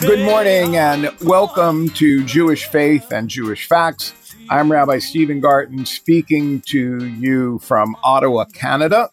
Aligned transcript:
Good 0.00 0.24
morning 0.24 0.76
and 0.76 1.10
welcome 1.20 1.90
to 1.90 2.24
Jewish 2.24 2.64
Faith 2.64 3.12
and 3.12 3.28
Jewish 3.28 3.68
Facts. 3.68 4.14
I'm 4.48 4.72
Rabbi 4.72 5.00
Stephen 5.00 5.40
Garten 5.40 5.84
speaking 5.84 6.62
to 6.68 7.04
you 7.06 7.58
from 7.58 7.94
Ottawa, 8.02 8.46
Canada. 8.46 9.10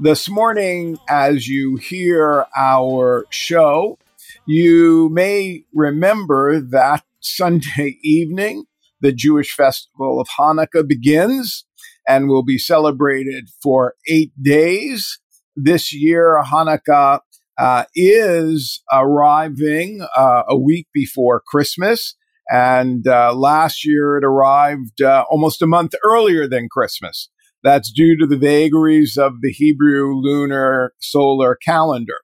This 0.00 0.28
morning, 0.28 0.98
as 1.08 1.48
you 1.48 1.76
hear 1.76 2.44
our 2.54 3.24
show, 3.30 3.98
you 4.44 5.08
may 5.08 5.64
remember 5.72 6.60
that 6.60 7.04
Sunday 7.22 7.98
evening, 8.02 8.64
the 9.00 9.12
Jewish 9.12 9.54
festival 9.54 10.20
of 10.20 10.28
Hanukkah 10.38 10.86
begins 10.86 11.64
and 12.06 12.28
will 12.28 12.42
be 12.42 12.58
celebrated 12.58 13.48
for 13.62 13.94
eight 14.08 14.32
days. 14.40 15.18
This 15.56 15.92
year, 15.94 16.42
Hanukkah 16.44 17.20
uh, 17.58 17.84
is 17.94 18.82
arriving 18.92 20.06
uh, 20.16 20.42
a 20.48 20.58
week 20.58 20.88
before 20.92 21.42
Christmas. 21.46 22.16
And 22.50 23.06
uh, 23.06 23.34
last 23.34 23.86
year 23.86 24.18
it 24.18 24.24
arrived 24.24 25.00
uh, 25.00 25.24
almost 25.30 25.62
a 25.62 25.66
month 25.66 25.94
earlier 26.04 26.48
than 26.48 26.68
Christmas. 26.70 27.28
That's 27.62 27.92
due 27.92 28.16
to 28.18 28.26
the 28.26 28.36
vagaries 28.36 29.16
of 29.16 29.34
the 29.40 29.52
Hebrew 29.52 30.14
lunar 30.14 30.92
solar 30.98 31.54
calendar. 31.54 32.16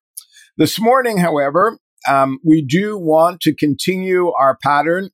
This 0.56 0.80
morning, 0.80 1.18
however, 1.18 1.78
um, 2.06 2.38
we 2.44 2.62
do 2.62 2.98
want 2.98 3.40
to 3.40 3.54
continue 3.54 4.30
our 4.32 4.58
pattern 4.62 5.10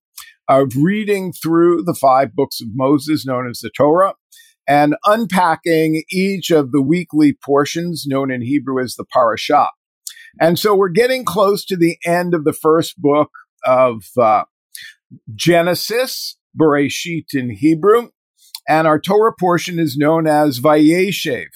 of 0.49 0.73
reading 0.77 1.33
through 1.33 1.83
the 1.83 1.95
five 1.95 2.35
books 2.35 2.61
of 2.61 2.69
Moses 2.75 3.25
known 3.25 3.49
as 3.49 3.61
the 3.61 3.71
Torah 3.71 4.15
and 4.67 4.95
unpacking 5.05 6.03
each 6.11 6.51
of 6.51 6.73
the 6.73 6.83
weekly 6.83 7.33
portions 7.33 8.05
known 8.07 8.31
in 8.31 8.43
Hebrew 8.43 8.83
as 8.83 8.95
the 8.95 9.05
parashah. 9.05 9.71
And 10.41 10.59
so 10.59 10.75
we're 10.75 10.89
getting 10.89 11.25
close 11.25 11.65
to 11.67 11.77
the 11.77 11.97
end 12.05 12.35
of 12.35 12.45
the 12.45 12.53
first 12.53 13.01
book 13.01 13.31
of 13.65 14.05
uh, 14.21 14.45
Genesis, 15.35 16.37
Bereshit 16.59 17.35
in 17.35 17.51
Hebrew, 17.51 18.11
and 18.69 18.87
our 18.87 18.99
Torah 18.99 19.35
portion 19.39 19.79
is 19.79 19.97
known 19.97 20.27
as 20.27 20.61
Vayeshev, 20.61 21.47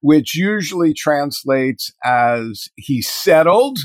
which 0.00 0.34
usually 0.34 0.92
translates 0.94 1.90
as 2.04 2.68
he 2.76 3.02
settled. 3.02 3.78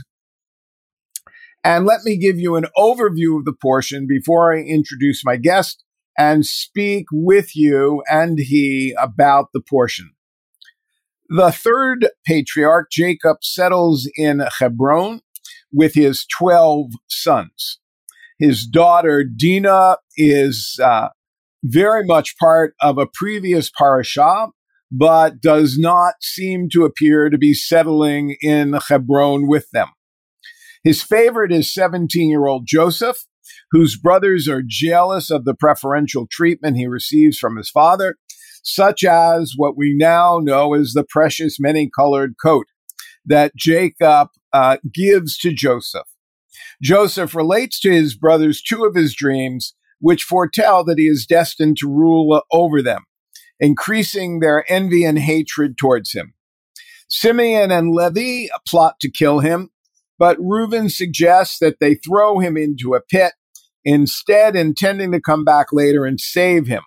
And 1.63 1.85
let 1.85 2.03
me 2.03 2.17
give 2.17 2.39
you 2.39 2.55
an 2.55 2.67
overview 2.77 3.37
of 3.37 3.45
the 3.45 3.53
portion 3.53 4.07
before 4.07 4.55
I 4.55 4.59
introduce 4.59 5.25
my 5.25 5.35
guest 5.35 5.83
and 6.17 6.45
speak 6.45 7.05
with 7.11 7.55
you 7.55 8.03
and 8.09 8.39
he 8.39 8.95
about 8.99 9.47
the 9.53 9.61
portion. 9.61 10.11
The 11.29 11.51
third 11.51 12.09
patriarch, 12.25 12.89
Jacob, 12.91 13.37
settles 13.43 14.09
in 14.15 14.41
Hebron 14.59 15.21
with 15.71 15.93
his 15.93 16.25
12 16.37 16.91
sons. 17.07 17.79
His 18.39 18.65
daughter, 18.65 19.23
Dinah, 19.23 19.97
is 20.17 20.79
uh, 20.81 21.09
very 21.63 22.05
much 22.05 22.37
part 22.37 22.73
of 22.81 22.97
a 22.97 23.05
previous 23.05 23.69
parashah, 23.69 24.49
but 24.91 25.41
does 25.41 25.77
not 25.77 26.15
seem 26.21 26.69
to 26.69 26.85
appear 26.85 27.29
to 27.29 27.37
be 27.37 27.53
settling 27.53 28.37
in 28.41 28.73
Hebron 28.87 29.47
with 29.47 29.69
them. 29.71 29.89
His 30.83 31.03
favorite 31.03 31.51
is 31.51 31.73
17 31.73 32.29
year 32.29 32.45
old 32.45 32.65
Joseph, 32.65 33.25
whose 33.71 33.97
brothers 33.97 34.47
are 34.47 34.63
jealous 34.65 35.29
of 35.29 35.45
the 35.45 35.55
preferential 35.55 36.27
treatment 36.29 36.77
he 36.77 36.87
receives 36.87 37.37
from 37.37 37.57
his 37.57 37.69
father, 37.69 38.17
such 38.63 39.03
as 39.03 39.53
what 39.55 39.77
we 39.77 39.95
now 39.95 40.39
know 40.41 40.73
as 40.73 40.93
the 40.93 41.05
precious 41.07 41.59
many 41.59 41.89
colored 41.89 42.35
coat 42.43 42.67
that 43.25 43.55
Jacob 43.55 44.29
uh, 44.53 44.77
gives 44.93 45.37
to 45.37 45.53
Joseph. 45.53 46.07
Joseph 46.81 47.35
relates 47.35 47.79
to 47.81 47.91
his 47.91 48.15
brothers 48.15 48.61
two 48.61 48.85
of 48.85 48.95
his 48.95 49.13
dreams, 49.13 49.75
which 49.99 50.23
foretell 50.23 50.83
that 50.85 50.97
he 50.97 51.05
is 51.05 51.25
destined 51.25 51.77
to 51.77 51.89
rule 51.89 52.41
over 52.51 52.81
them, 52.81 53.03
increasing 53.59 54.39
their 54.39 54.65
envy 54.71 55.03
and 55.03 55.19
hatred 55.19 55.77
towards 55.77 56.13
him. 56.13 56.33
Simeon 57.09 57.71
and 57.71 57.93
Levi 57.93 58.47
plot 58.67 58.95
to 59.01 59.11
kill 59.11 59.39
him, 59.39 59.69
but 60.19 60.37
Reuben 60.39 60.89
suggests 60.89 61.57
that 61.59 61.77
they 61.79 61.95
throw 61.95 62.39
him 62.39 62.57
into 62.57 62.93
a 62.93 63.01
pit, 63.01 63.33
instead 63.85 64.55
intending 64.55 65.13
to 65.13 65.21
come 65.21 65.45
back 65.45 65.67
later 65.71 66.05
and 66.05 66.19
save 66.19 66.67
him. 66.67 66.83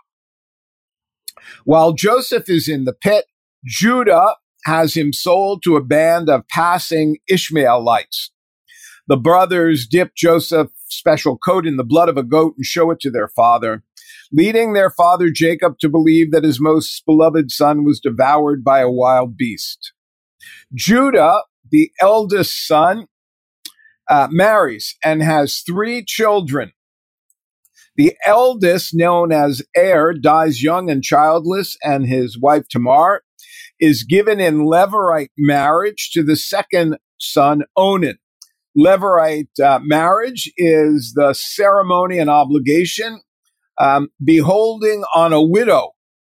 While 1.65 1.94
Joseph 1.94 2.48
is 2.48 2.69
in 2.69 2.84
the 2.84 2.92
pit, 2.92 3.25
Judah 3.65 4.37
has 4.65 4.94
him 4.94 5.12
sold 5.12 5.62
to 5.65 5.76
a 5.76 5.82
band 5.82 6.28
of 6.28 6.47
passing 6.48 7.16
Ishmaelites. 7.28 8.31
The 9.09 9.16
brothers 9.16 9.87
dip 9.88 10.15
Joseph's 10.15 10.72
special 10.88 11.37
coat 11.37 11.66
in 11.66 11.76
the 11.76 11.84
blood 11.84 12.09
of 12.09 12.16
a 12.16 12.22
goat 12.22 12.54
and 12.56 12.65
show 12.65 12.91
it 12.91 13.00
to 13.00 13.10
their 13.10 13.28
father, 13.28 13.82
leading 14.31 14.72
their 14.72 14.91
father 14.91 15.31
Jacob 15.31 15.78
to 15.81 15.88
believe 15.88 16.31
that 16.31 16.44
his 16.44 16.60
most 16.60 17.04
beloved 17.04 17.50
son 17.50 17.84
was 17.84 17.98
devoured 17.98 18.62
by 18.62 18.81
a 18.81 18.91
wild 18.91 19.37
beast. 19.37 19.92
Judah, 20.75 21.42
the 21.71 21.91
eldest 22.00 22.66
son, 22.66 23.06
uh, 24.08 24.28
marries 24.30 24.96
and 25.04 25.22
has 25.22 25.60
three 25.60 26.04
children. 26.04 26.72
The 27.96 28.14
eldest, 28.24 28.94
known 28.94 29.32
as 29.32 29.62
Er, 29.76 30.14
dies 30.14 30.62
young 30.62 30.90
and 30.90 31.02
childless, 31.02 31.76
and 31.82 32.06
his 32.06 32.38
wife 32.41 32.66
Tamar 32.68 33.22
is 33.78 34.04
given 34.04 34.41
in 34.41 34.64
Levirate 34.64 35.30
marriage 35.36 36.10
to 36.14 36.22
the 36.22 36.36
second 36.36 36.98
son, 37.20 37.64
Onan. 37.76 38.18
Levirate 38.78 39.60
uh, 39.62 39.80
marriage 39.82 40.50
is 40.56 41.12
the 41.14 41.34
ceremony 41.34 42.18
and 42.18 42.30
obligation 42.30 43.20
um, 43.78 44.08
beholding 44.24 45.04
on 45.14 45.32
a 45.32 45.42
widow 45.42 45.92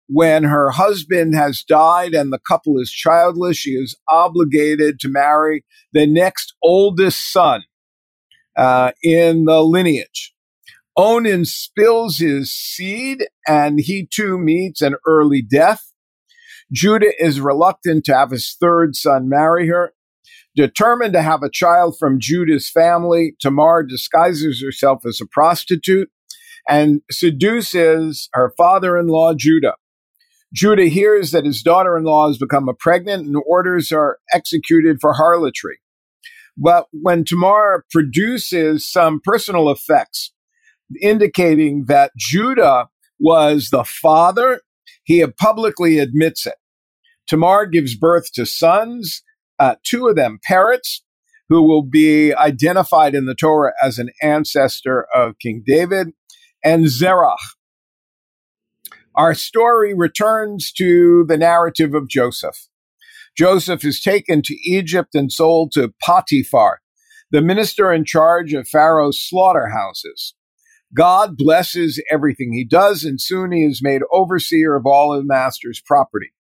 when 0.08 0.44
her 0.44 0.72
husband 0.72 1.36
has 1.36 1.64
died 1.64 2.14
and 2.14 2.32
the 2.32 2.40
couple 2.40 2.80
is 2.80 2.92
childless. 2.92 3.58
She 3.58 3.72
is 3.72 3.96
obligated 4.10 5.00
to 5.00 5.10
marry 5.10 5.64
the 5.94 6.06
next 6.06 6.54
oldest 6.64 7.32
son 7.32 7.64
uh, 8.56 8.92
in 9.04 9.46
the 9.46 9.62
lineage. 9.62 10.34
Onan 10.98 11.46
spills 11.46 12.20
his 12.20 12.52
seed 12.52 13.26
and 13.48 13.80
he 13.80 14.08
too 14.10 14.38
meets 14.38 14.82
an 14.82 14.96
early 15.06 15.42
death. 15.42 15.92
Judah 16.72 17.12
is 17.20 17.42
reluctant 17.42 18.06
to 18.06 18.16
have 18.16 18.32
his 18.32 18.56
third 18.60 18.96
son 18.96 19.28
marry 19.28 19.68
her. 19.68 19.94
Determined 20.56 21.14
to 21.14 21.22
have 21.22 21.44
a 21.44 21.50
child 21.50 21.98
from 22.00 22.20
Judah's 22.20 22.70
family, 22.70 23.36
Tamar 23.42 23.84
disguises 23.84 24.64
herself 24.64 25.06
as 25.06 25.20
a 25.22 25.26
prostitute 25.26 26.10
and 26.68 27.02
seduces 27.12 28.30
her 28.34 28.54
father 28.58 28.98
in 28.98 29.08
law, 29.08 29.34
Judah. 29.34 29.76
Judah 30.56 30.86
hears 30.86 31.32
that 31.32 31.46
his 31.46 31.62
daughter 31.62 31.98
in 31.98 32.06
law 32.06 32.28
has 32.28 32.38
become 32.38 32.70
pregnant 32.80 33.28
and 33.28 33.36
orders 33.46 33.92
are 33.92 34.20
executed 34.34 34.98
for 35.02 35.14
harlotry. 35.14 35.80
But 36.58 36.88
when 36.92 37.26
Tamar 37.26 37.86
produces 37.92 38.90
some 38.90 39.20
personal 39.22 39.70
effects 39.70 40.32
indicating 41.02 41.86
that 41.88 42.12
Judah 42.18 42.88
was 43.20 43.70
the 43.70 43.84
father, 43.84 44.62
he 45.04 45.26
publicly 45.28 46.00
admits 46.00 46.48
it. 46.48 46.56
Tamar 47.28 47.66
gives 47.66 47.96
birth 47.98 48.32
to 48.34 48.46
sons, 48.46 49.24
uh, 49.60 49.76
two 49.84 50.08
of 50.08 50.16
them 50.16 50.40
Peretz, 50.50 51.02
who 51.50 51.64
will 51.64 51.84
be 51.84 52.34
identified 52.34 53.14
in 53.14 53.26
the 53.26 53.36
Torah 53.36 53.74
as 53.84 54.00
an 54.00 54.10
ancestor 54.22 55.06
of 55.14 55.38
King 55.40 55.64
David, 55.66 56.10
and 56.64 56.86
Zerach. 56.86 57.36
Our 59.16 59.34
story 59.34 59.94
returns 59.94 60.74
to 60.74 61.24
the 61.28 61.38
narrative 61.38 61.94
of 61.94 62.10
Joseph. 62.10 62.68
Joseph 63.38 63.86
is 63.86 64.02
taken 64.02 64.42
to 64.42 64.56
Egypt 64.70 65.16
and 65.16 65.32
sold 65.32 65.72
to 65.74 65.94
Potiphar, 66.04 66.82
the 67.32 67.42
minister 67.42 67.94
in 67.94 68.04
charge 68.04 68.54
of 68.54 68.68
Pharaoh's 68.68 69.20
slaughterhouses. 69.20 70.36
God 70.94 71.38
blesses 71.38 72.02
everything 72.12 72.52
he 72.52 72.66
does, 72.66 73.06
and 73.06 73.20
soon 73.20 73.54
he 73.54 73.64
is 73.64 73.82
made 73.82 74.02
overseer 74.12 74.76
of 74.76 74.86
all 74.86 75.14
his 75.16 75.26
master's 75.26 75.82
property. 75.82 76.34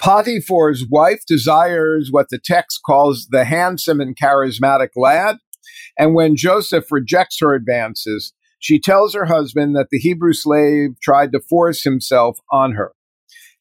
Potiphar's 0.00 0.84
wife 0.88 1.22
desires 1.26 2.08
what 2.10 2.30
the 2.30 2.40
text 2.44 2.80
calls 2.84 3.28
the 3.30 3.44
handsome 3.44 4.00
and 4.00 4.16
charismatic 4.16 4.90
lad, 4.96 5.38
and 5.96 6.14
when 6.14 6.34
Joseph 6.34 6.90
rejects 6.90 7.38
her 7.40 7.54
advances, 7.54 8.32
she 8.62 8.78
tells 8.78 9.12
her 9.12 9.24
husband 9.24 9.74
that 9.74 9.88
the 9.90 9.98
Hebrew 9.98 10.32
slave 10.32 10.90
tried 11.02 11.32
to 11.32 11.40
force 11.40 11.82
himself 11.82 12.38
on 12.52 12.72
her. 12.74 12.92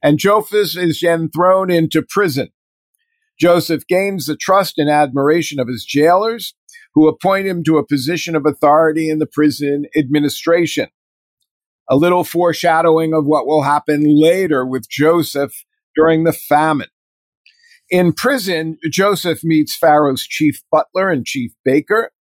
And 0.03 0.19
Joseph 0.19 0.77
is 0.77 0.99
then 1.01 1.29
thrown 1.29 1.71
into 1.71 2.03
prison. 2.03 2.49
Joseph 3.39 3.87
gains 3.87 4.27
the 4.27 4.35
trust 4.35 4.77
and 4.77 4.91
admiration 4.91 5.59
of 5.59 5.67
his 5.67 5.85
jailers, 5.85 6.53
who 6.93 7.07
appoint 7.07 7.47
him 7.47 7.63
to 7.63 7.77
a 7.77 7.85
position 7.85 8.35
of 8.35 8.45
authority 8.45 9.09
in 9.09 9.17
the 9.17 9.25
prison 9.25 9.85
administration. 9.97 10.89
A 11.89 11.95
little 11.95 12.23
foreshadowing 12.23 13.15
of 13.15 13.25
what 13.25 13.47
will 13.47 13.63
happen 13.63 14.03
later 14.05 14.63
with 14.63 14.87
Joseph 14.87 15.65
during 15.95 16.25
the 16.25 16.33
famine. 16.33 16.89
In 17.89 18.13
prison, 18.13 18.77
Joseph 18.91 19.43
meets 19.43 19.75
Pharaoh's 19.75 20.27
chief 20.27 20.61
butler 20.71 21.09
and 21.09 21.25
chief 21.25 21.53
baker, 21.65 22.11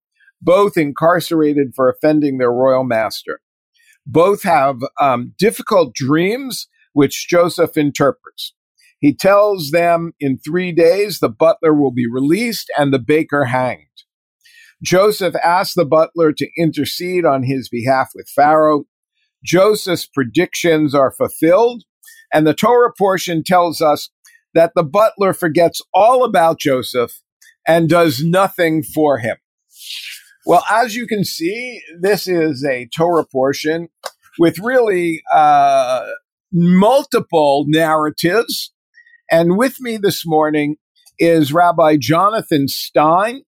both 0.40 0.76
incarcerated 0.76 1.72
for 1.74 1.88
offending 1.88 2.38
their 2.38 2.52
royal 2.52 2.84
master. 2.84 3.40
Both 4.06 4.42
have 4.42 4.76
um, 5.00 5.34
difficult 5.38 5.94
dreams, 5.94 6.68
which 6.92 7.28
Joseph 7.28 7.76
interprets. 7.76 8.54
He 8.98 9.14
tells 9.14 9.70
them 9.70 10.12
in 10.20 10.38
three 10.38 10.72
days 10.72 11.18
the 11.18 11.28
butler 11.28 11.74
will 11.74 11.92
be 11.92 12.06
released 12.10 12.70
and 12.76 12.92
the 12.92 12.98
baker 12.98 13.46
hanged. 13.46 13.86
Joseph 14.82 15.34
asks 15.44 15.74
the 15.74 15.84
butler 15.84 16.32
to 16.32 16.48
intercede 16.56 17.24
on 17.24 17.42
his 17.42 17.68
behalf 17.68 18.10
with 18.14 18.28
Pharaoh. 18.34 18.84
Joseph's 19.44 20.06
predictions 20.06 20.94
are 20.94 21.12
fulfilled, 21.12 21.84
and 22.32 22.46
the 22.46 22.54
Torah 22.54 22.92
portion 22.96 23.42
tells 23.42 23.80
us 23.80 24.10
that 24.54 24.72
the 24.74 24.82
butler 24.82 25.32
forgets 25.32 25.80
all 25.94 26.24
about 26.24 26.58
Joseph 26.58 27.22
and 27.66 27.88
does 27.88 28.22
nothing 28.22 28.82
for 28.82 29.18
him. 29.18 29.36
Well, 30.46 30.64
as 30.70 30.94
you 30.94 31.06
can 31.06 31.24
see, 31.24 31.82
this 32.00 32.26
is 32.26 32.64
a 32.64 32.88
Torah 32.96 33.26
portion 33.26 33.88
with 34.38 34.58
really 34.58 35.22
uh, 35.34 36.06
multiple 36.52 37.64
narratives. 37.68 38.72
And 39.30 39.56
with 39.56 39.80
me 39.80 39.96
this 39.96 40.26
morning 40.26 40.76
is 41.18 41.52
Rabbi 41.52 41.98
Jonathan 42.00 42.68
Stein, 42.68 43.42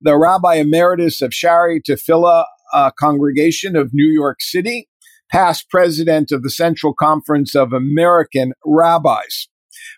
the 0.00 0.16
Rabbi 0.16 0.54
Emeritus 0.54 1.20
of 1.20 1.30
Shaarei 1.30 1.80
Tefillah 1.86 2.44
uh, 2.72 2.90
Congregation 2.98 3.76
of 3.76 3.90
New 3.92 4.10
York 4.10 4.40
City, 4.40 4.88
past 5.30 5.68
president 5.68 6.32
of 6.32 6.42
the 6.42 6.50
Central 6.50 6.94
Conference 6.94 7.54
of 7.54 7.72
American 7.72 8.52
Rabbis. 8.64 9.48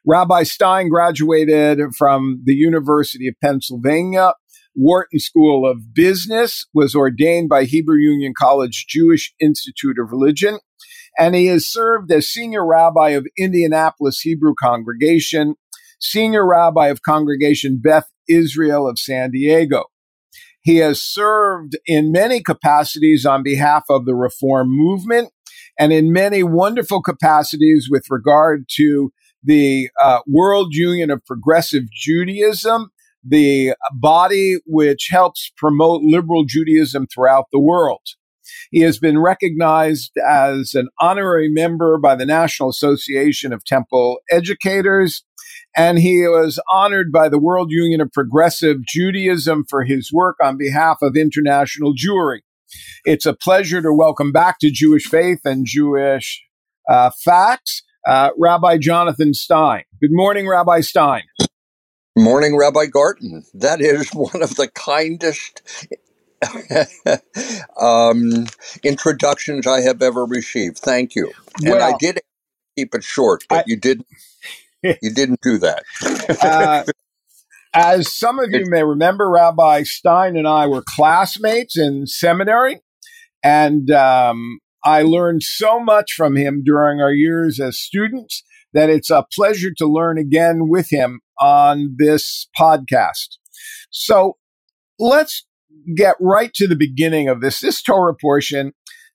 Rabbi 0.05 0.43
Stein 0.43 0.88
graduated 0.88 1.81
from 1.96 2.43
the 2.44 2.55
University 2.55 3.29
of 3.29 3.35
Pennsylvania, 3.43 4.32
Wharton 4.81 5.21
School 5.21 5.71
of 5.71 5.94
Business, 5.94 6.67
was 6.73 6.94
ordained 6.94 7.49
by 7.49 7.65
Hebrew 7.65 7.99
Union 7.99 8.32
College 8.37 8.87
Jewish 8.88 9.35
Institute 9.38 9.97
of 10.03 10.11
Religion, 10.11 10.59
and 11.19 11.35
he 11.35 11.47
has 11.47 11.67
served 11.67 12.11
as 12.11 12.29
senior 12.29 12.67
rabbi 12.67 13.11
of 13.11 13.27
Indianapolis 13.38 14.21
Hebrew 14.21 14.55
Congregation, 14.59 15.56
senior 16.00 16.49
rabbi 16.49 16.88
of 16.88 17.03
Congregation 17.03 17.79
Beth 17.82 18.09
Israel 18.29 18.88
of 18.88 18.99
San 18.99 19.31
Diego. 19.32 19.85
He 20.62 20.77
has 20.77 21.03
served 21.03 21.77
in 21.87 22.12
many 22.12 22.43
capacities 22.43 23.27
on 23.27 23.43
behalf 23.43 23.85
of 23.91 24.06
the 24.06 24.15
Reform 24.15 24.69
movement 24.71 25.31
and 25.79 25.93
in 25.93 26.12
many 26.12 26.43
wonderful 26.43 27.03
capacities 27.03 27.88
with 27.91 28.05
regard 28.11 28.65
to 28.77 29.12
the 29.43 29.88
uh, 30.03 30.21
World 30.27 30.75
Union 30.75 31.11
of 31.11 31.25
Progressive 31.25 31.85
Judaism, 31.93 32.91
the 33.25 33.75
body 33.94 34.58
which 34.67 35.08
helps 35.11 35.50
promote 35.56 36.02
liberal 36.02 36.44
Judaism 36.46 37.06
throughout 37.06 37.46
the 37.52 37.61
world. 37.61 38.00
He 38.70 38.81
has 38.81 38.99
been 38.99 39.19
recognized 39.19 40.12
as 40.26 40.75
an 40.75 40.88
honorary 41.00 41.49
member 41.49 41.99
by 41.99 42.14
the 42.14 42.26
National 42.26 42.69
Association 42.69 43.52
of 43.52 43.64
Temple 43.64 44.19
Educators, 44.31 45.25
and 45.76 45.99
he 45.99 46.22
was 46.26 46.61
honored 46.70 47.12
by 47.12 47.28
the 47.28 47.38
World 47.38 47.70
Union 47.70 48.00
of 48.00 48.12
Progressive 48.12 48.78
Judaism 48.87 49.64
for 49.69 49.84
his 49.84 50.11
work 50.12 50.37
on 50.43 50.56
behalf 50.56 50.99
of 51.02 51.17
international 51.17 51.94
Jewry. 51.94 52.40
It's 53.05 53.26
a 53.26 53.34
pleasure 53.34 53.82
to 53.82 53.93
welcome 53.93 54.32
back 54.32 54.58
to 54.61 54.70
Jewish 54.70 55.06
Faith 55.06 55.40
and 55.44 55.67
Jewish 55.67 56.43
uh, 56.88 57.11
Facts 57.25 57.82
uh, 58.06 58.31
Rabbi 58.38 58.78
Jonathan 58.78 59.34
Stein. 59.34 59.84
Good 60.00 60.11
morning, 60.12 60.49
Rabbi 60.49 60.81
Stein. 60.81 61.22
Morning, 62.20 62.55
Rabbi 62.55 62.84
Garten. 62.87 63.44
That 63.55 63.81
is 63.81 64.11
one 64.12 64.43
of 64.43 64.56
the 64.56 64.69
kindest 64.69 65.62
um, 67.81 68.46
introductions 68.84 69.67
I 69.67 69.81
have 69.81 70.02
ever 70.02 70.26
received. 70.26 70.78
Thank 70.78 71.14
you. 71.14 71.32
Well, 71.62 71.75
and 71.75 71.82
I 71.82 71.96
did 71.99 72.20
keep 72.76 72.94
it 72.94 73.05
short, 73.05 73.44
but 73.49 73.61
I, 73.61 73.64
you 73.67 73.76
didn't. 73.76 74.06
You 74.82 75.12
didn't 75.12 75.43
do 75.43 75.58
that. 75.58 75.82
uh, 76.43 76.84
as 77.75 78.11
some 78.11 78.38
of 78.38 78.49
you 78.50 78.64
may 78.64 78.82
remember, 78.82 79.28
Rabbi 79.28 79.82
Stein 79.82 80.38
and 80.38 80.49
I 80.49 80.67
were 80.69 80.82
classmates 80.96 81.76
in 81.76 82.06
seminary, 82.06 82.81
and 83.44 83.90
um, 83.90 84.61
I 84.82 85.02
learned 85.02 85.43
so 85.43 85.81
much 85.81 86.14
from 86.17 86.34
him 86.34 86.62
during 86.64 87.02
our 87.02 87.12
years 87.12 87.61
as 87.61 87.78
students 87.78 88.43
that 88.72 88.88
it's 88.88 89.11
a 89.11 89.26
pleasure 89.34 89.70
to 89.76 89.87
learn 89.87 90.17
again 90.17 90.70
with 90.70 90.88
him 90.88 91.20
on 91.40 91.94
this 91.98 92.48
podcast. 92.58 93.38
So 93.90 94.37
let's 94.98 95.46
get 95.96 96.16
right 96.20 96.52
to 96.54 96.66
the 96.66 96.76
beginning 96.76 97.28
of 97.28 97.40
this. 97.40 97.60
This 97.60 97.82
Torah 97.82 98.14
portion 98.14 98.72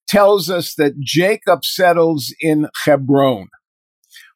tells 0.08 0.50
us 0.50 0.76
that 0.76 1.00
Jacob 1.00 1.66
settles 1.66 2.34
in 2.40 2.68
Hebron. 2.86 3.50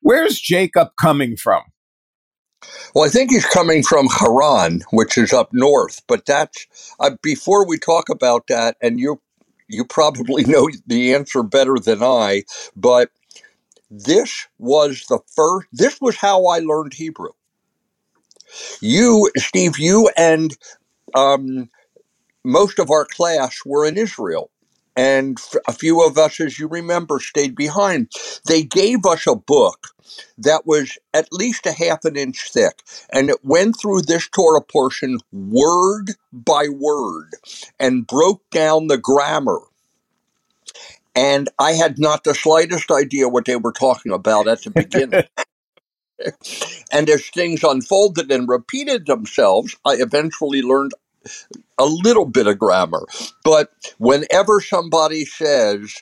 Where's 0.02 0.40
Jacob 0.40 0.90
coming 1.00 1.36
from? 1.36 1.64
Well, 2.94 3.06
I 3.06 3.10
think 3.10 3.32
he's 3.32 3.46
coming 3.46 3.84
from 3.84 4.08
Haran, 4.08 4.82
which 4.92 5.18
is 5.18 5.34
up 5.34 5.50
north. 5.54 6.02
But 6.08 6.26
that's 6.26 6.66
uh, 7.00 7.12
before 7.22 7.66
we 7.68 7.78
talk 7.78 8.10
about 8.10 8.48
that, 8.48 8.76
and 8.82 9.00
you 9.00 9.22
you 9.68 9.86
probably 9.86 10.44
know 10.48 10.70
the 10.88 11.14
answer 11.14 11.44
better 11.44 11.76
than 11.84 12.02
I. 12.04 12.44
But 12.76 13.12
this 13.90 14.48
was 14.58 15.06
the 15.10 15.20
first. 15.36 15.68
This 15.72 16.02
was 16.02 16.18
how 16.18 16.48
I 16.48 16.60
learned 16.60 16.94
Hebrew. 16.94 17.32
You, 18.82 19.32
Steve, 19.38 19.78
you 19.78 20.10
and 20.18 20.56
um, 21.16 21.70
most 22.44 22.80
of 22.80 22.90
our 22.90 23.06
class 23.06 23.60
were 23.66 23.86
in 23.86 23.98
Israel. 23.98 24.50
And 24.96 25.38
a 25.68 25.72
few 25.72 26.06
of 26.06 26.18
us, 26.18 26.42
as 26.42 26.60
you 26.60 26.68
remember, 26.68 27.20
stayed 27.20 27.56
behind. 27.56 28.12
They 28.48 28.64
gave 28.64 29.06
us 29.06 29.28
a 29.28 29.36
book 29.36 29.88
that 30.38 30.66
was 30.66 30.98
at 31.14 31.32
least 31.32 31.66
a 31.66 31.72
half 31.72 32.04
an 32.04 32.18
inch 32.18 32.50
thick, 32.52 32.82
and 33.14 33.30
it 33.30 33.38
went 33.44 33.80
through 33.80 34.02
this 34.02 34.28
Torah 34.28 34.62
portion 34.62 35.20
word 35.32 36.16
by 36.34 36.68
word 36.68 37.32
and 37.80 38.08
broke 38.08 38.42
down 38.50 38.88
the 38.88 38.98
grammar. 38.98 39.60
And 41.16 41.50
I 41.60 41.74
had 41.74 42.00
not 42.00 42.24
the 42.24 42.34
slightest 42.34 42.92
idea 42.92 43.30
what 43.30 43.46
they 43.46 43.56
were 43.56 43.72
talking 43.72 44.12
about 44.12 44.48
at 44.48 44.64
the 44.64 44.72
beginning. 44.72 45.24
and 46.92 47.10
as 47.10 47.28
things 47.30 47.64
unfolded 47.64 48.32
and 48.32 48.48
repeated 48.48 49.06
themselves, 49.06 49.76
I 49.86 49.94
eventually 49.94 50.62
learned 50.62 50.94
a 51.78 51.86
little 51.86 52.26
bit 52.26 52.48
of 52.48 52.60
grammar. 52.60 53.06
But 53.44 53.72
whenever 53.98 54.62
somebody 54.62 55.26
says 55.26 55.96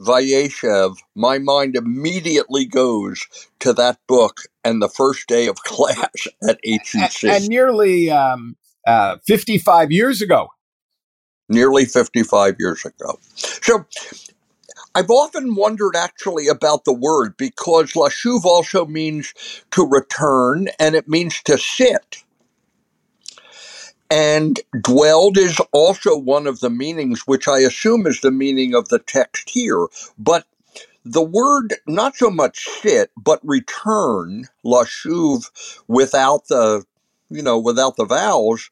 Vayeshev, 0.00 0.96
my 1.14 1.38
mind 1.38 1.76
immediately 1.76 2.66
goes 2.66 3.26
to 3.60 3.72
that 3.74 3.98
book 4.06 4.42
and 4.64 4.80
the 4.82 4.88
first 4.88 5.26
day 5.26 5.46
of 5.48 5.56
class 5.64 6.26
at 6.48 6.58
HUC. 6.64 7.22
And, 7.24 7.32
and 7.32 7.48
nearly 7.48 8.10
um, 8.10 8.56
uh, 8.86 9.16
55 9.26 9.92
years 9.92 10.22
ago. 10.22 10.48
Nearly 11.48 11.84
55 11.84 12.56
years 12.58 12.84
ago. 12.84 13.18
So 13.34 13.84
I've 14.94 15.10
often 15.10 15.54
wondered 15.54 15.96
actually 15.96 16.48
about 16.48 16.84
the 16.84 16.92
word 16.94 17.36
because 17.38 17.92
lashuv 17.92 18.44
also 18.44 18.86
means 18.86 19.34
to 19.72 19.86
return 19.86 20.68
and 20.80 20.94
it 20.94 21.08
means 21.08 21.42
to 21.44 21.58
sit. 21.58 22.24
And 24.10 24.60
dwelled 24.80 25.38
is 25.38 25.60
also 25.72 26.16
one 26.18 26.46
of 26.46 26.60
the 26.60 26.70
meanings, 26.70 27.22
which 27.26 27.48
I 27.48 27.60
assume 27.60 28.06
is 28.06 28.20
the 28.20 28.30
meaning 28.32 28.74
of 28.74 28.88
the 28.88 29.00
text 29.00 29.50
here. 29.50 29.88
But 30.18 30.46
the 31.04 31.22
word, 31.22 31.74
not 31.86 32.16
so 32.16 32.30
much 32.30 32.66
sit, 32.82 33.10
but 33.16 33.40
return, 33.42 34.48
lashuv, 34.64 35.50
without 35.88 36.48
the, 36.48 36.84
you 37.30 37.42
know, 37.42 37.58
without 37.58 37.96
the 37.96 38.06
vowels, 38.06 38.70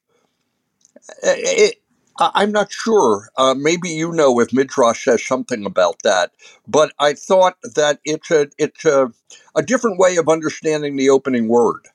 eh, 1.23 1.35
it, 1.37 1.80
I'm 2.19 2.51
not 2.51 2.71
sure. 2.71 3.29
Uh, 3.37 3.55
maybe 3.57 3.89
you 3.89 4.11
know 4.11 4.39
if 4.39 4.53
Midrash 4.53 5.05
says 5.05 5.25
something 5.25 5.65
about 5.65 6.03
that. 6.03 6.31
But 6.67 6.93
I 6.99 7.13
thought 7.13 7.55
that 7.75 7.99
it's 8.05 8.29
a 8.31 8.47
it's 8.57 8.85
a, 8.85 9.11
a 9.55 9.63
different 9.63 9.99
way 9.99 10.17
of 10.17 10.29
understanding 10.29 10.95
the 10.95 11.09
opening 11.09 11.47
word. 11.47 11.87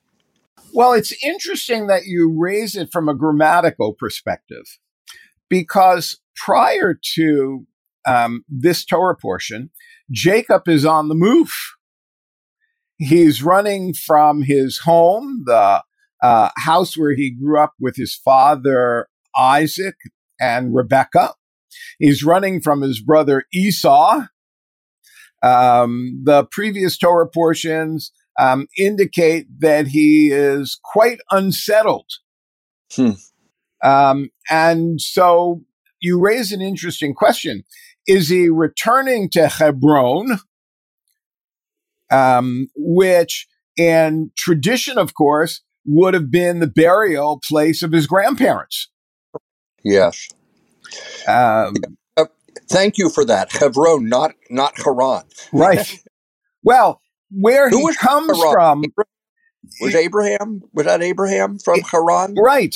Well, 0.73 0.93
it's 0.93 1.15
interesting 1.25 1.87
that 1.87 2.05
you 2.07 2.35
raise 2.37 2.77
it 2.77 2.91
from 2.93 3.09
a 3.09 3.15
grammatical 3.15 3.95
perspective, 3.95 4.79
because 5.49 6.21
prior 6.35 6.99
to 7.15 7.67
um, 8.07 8.45
this 8.49 8.85
Torah 8.85 9.17
portion, 9.17 9.71
Jacob 10.11 10.69
is 10.69 10.85
on 10.85 11.09
the 11.09 11.15
move. 11.15 11.53
He's 12.99 13.43
running 13.43 13.95
from 13.95 14.43
his 14.43 14.79
home, 14.79 15.45
the 15.47 15.83
uh, 16.23 16.51
house 16.57 16.97
where 16.97 17.15
he 17.15 17.31
grew 17.31 17.61
up 17.61 17.75
with 17.79 17.97
his 17.97 18.15
father 18.15 19.09
Isaac 19.37 19.97
and 20.41 20.75
Rebekah. 20.75 21.35
He's 21.99 22.25
running 22.25 22.61
from 22.61 22.83
his 22.83 23.01
brother 23.01 23.45
Esau. 23.53 24.23
Um, 25.43 26.23
the 26.25 26.45
previous 26.51 26.97
Torah 26.99 27.29
portions 27.29 28.13
um, 28.39 28.67
indicate 28.77 29.47
that 29.61 29.89
he 29.89 30.31
is 30.31 30.79
quite 30.83 31.19
unsettled. 31.31 32.11
Hmm. 32.95 33.13
Um, 33.83 34.31
and 34.51 35.01
so 35.01 35.63
you 36.01 36.21
raise 36.21 36.53
an 36.53 36.61
interesting 36.61 37.15
question. 37.15 37.65
Is 38.07 38.29
he 38.29 38.49
returning 38.49 39.29
to 39.31 39.49
Hebron, 39.49 40.39
um, 42.11 42.69
which 42.77 43.47
in 43.77 44.31
tradition, 44.37 44.99
of 44.99 45.15
course, 45.15 45.63
would 45.85 46.15
have 46.15 46.31
been 46.31 46.61
the 46.61 46.67
burial 46.67 47.41
place 47.47 47.83
of 47.83 47.93
his 47.93 48.07
grandparents? 48.07 48.91
Yes. 49.87 50.29
Um, 51.29 51.75
Thank 52.69 52.99
you 52.99 53.11
for 53.11 53.25
that. 53.25 53.53
Hebron, 53.53 54.09
not 54.09 54.35
not 54.51 54.75
Haran. 54.85 55.23
right. 55.53 55.87
Well, 56.65 57.01
where 57.31 57.71
Who 57.71 57.79
he 57.79 57.85
was 57.85 57.97
comes 57.97 58.39
Haran? 58.39 58.51
from, 58.51 58.83
Was 59.81 59.95
Abraham? 59.95 60.63
Was 60.75 60.87
that 60.87 61.03
Abraham 61.03 61.59
from 61.59 61.81
Haran? 61.83 62.35
right. 62.37 62.75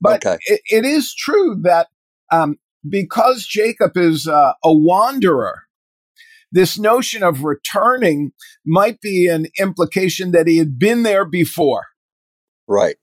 But 0.00 0.24
Okay. 0.24 0.38
it, 0.46 0.60
it 0.70 0.84
is 0.84 1.14
true 1.14 1.56
that 1.62 1.88
um, 2.30 2.58
because 2.88 3.46
Jacob 3.46 3.96
is 3.96 4.28
uh, 4.28 4.52
a 4.62 4.72
wanderer, 4.72 5.62
this 6.52 6.78
notion 6.78 7.22
of 7.24 7.42
returning 7.42 8.32
might 8.64 9.00
be 9.00 9.26
an 9.26 9.46
implication 9.58 10.30
that 10.32 10.46
he 10.46 10.58
had 10.58 10.78
been 10.78 11.02
there 11.02 11.24
before. 11.24 11.86
Right. 12.68 12.96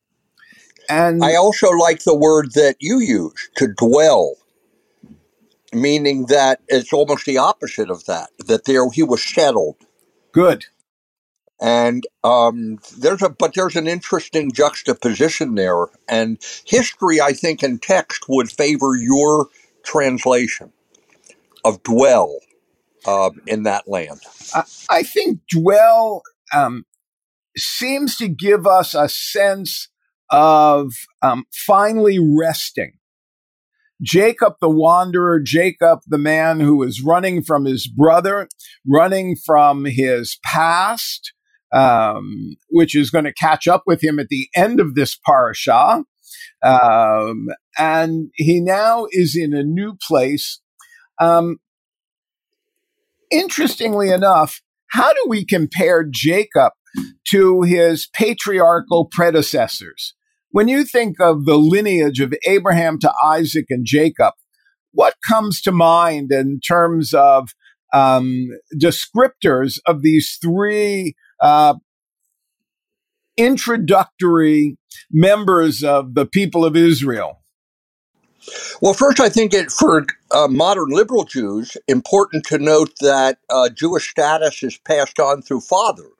And 0.92 1.24
I 1.24 1.36
also 1.36 1.70
like 1.70 2.04
the 2.04 2.16
word 2.16 2.52
that 2.56 2.76
you 2.82 3.00
use 3.00 3.50
to 3.56 3.74
dwell, 3.78 4.36
meaning 5.72 6.26
that 6.26 6.60
it's 6.68 6.92
almost 6.92 7.26
the 7.26 7.38
opposite 7.38 7.90
of 7.90 8.04
that. 8.08 8.30
That 8.46 8.66
there 8.66 8.90
he 8.92 9.02
was 9.02 9.24
settled, 9.24 9.78
good. 10.34 10.66
and 11.62 12.04
um, 12.26 12.80
there's 12.98 13.22
a 13.22 13.30
but 13.30 13.54
there's 13.54 13.78
an 13.78 13.88
interesting 13.88 14.52
juxtaposition 14.52 15.56
there, 15.56 15.86
and 16.10 16.38
history 16.66 17.22
I 17.22 17.32
think 17.32 17.64
in 17.64 17.80
text 17.80 18.26
would 18.28 18.52
favor 18.52 18.94
your 18.98 19.48
translation 19.86 20.74
of 21.64 21.82
dwell 21.84 22.38
um, 23.08 23.40
in 23.48 23.64
that 23.64 23.88
land. 23.88 24.20
I, 24.54 24.64
I 24.90 25.04
think 25.04 25.40
dwell 25.50 26.24
um, 26.54 26.86
seems 27.56 28.18
to 28.18 28.28
give 28.28 28.68
us 28.68 28.94
a 28.94 29.08
sense 29.08 29.88
of 30.32 30.94
um, 31.22 31.46
finally 31.52 32.20
resting. 32.20 32.94
Jacob 34.02 34.54
the 34.62 34.70
wanderer, 34.70 35.40
Jacob 35.40 36.00
the 36.08 36.18
man 36.18 36.60
who 36.60 36.82
is 36.82 37.04
running 37.04 37.44
from 37.44 37.66
his 37.66 37.88
brother, 37.88 38.48
running 38.88 39.36
from 39.36 39.86
his 39.86 40.40
past, 40.44 41.34
um, 41.72 42.56
which 42.70 42.96
is 42.96 43.12
going 43.12 43.26
to 43.26 43.34
catch 43.34 43.68
up 43.68 43.84
with 43.86 44.04
him 44.04 44.20
at 44.20 44.30
the 44.30 44.48
end 44.56 44.80
of 44.80 44.96
this 44.96 45.18
parasha. 45.24 46.04
Um, 46.64 47.48
and 47.78 48.32
he 48.36 48.60
now 48.60 49.06
is 49.12 49.36
in 49.38 49.54
a 49.54 49.64
new 49.64 49.96
place. 50.08 50.62
Um, 51.20 51.58
interestingly 53.30 54.10
enough, 54.10 54.62
how 54.90 55.14
do 55.14 55.26
we 55.28 55.46
compare 55.46 56.04
Jacob 56.04 56.74
to 57.30 57.62
his 57.62 58.08
patriarchal 58.14 59.08
predecessors? 59.12 60.16
When 60.52 60.68
you 60.68 60.84
think 60.84 61.20
of 61.20 61.46
the 61.46 61.58
lineage 61.58 62.20
of 62.20 62.34
Abraham 62.46 63.00
to 63.00 63.14
Isaac 63.24 63.66
and 63.70 63.86
Jacob, 63.86 64.34
what 64.92 65.16
comes 65.28 65.62
to 65.62 65.72
mind 65.72 66.32
in 66.32 66.60
terms 66.60 67.14
of 67.14 67.50
um, 67.94 68.50
descriptors 68.76 69.80
of 69.88 70.02
these 70.02 70.38
three 70.42 71.16
uh, 71.42 71.76
introductory 73.38 74.78
members 75.10 75.84
of 75.84 76.16
the 76.16 76.26
people 76.26 76.66
of 76.66 76.76
Israel? 76.76 77.42
Well, 78.82 78.94
first, 78.94 79.20
I 79.20 79.30
think 79.30 79.54
it 79.54 79.72
for 79.72 80.06
uh, 80.32 80.48
modern 80.48 80.90
liberal 80.90 81.24
Jews 81.24 81.78
important 81.88 82.46
to 82.48 82.58
note 82.58 82.92
that 83.00 83.38
uh, 83.50 83.70
Jewish 83.70 84.10
status 84.10 84.64
is 84.64 84.78
passed 84.80 85.20
on 85.20 85.44
through 85.44 85.62
fathers, 85.62 86.12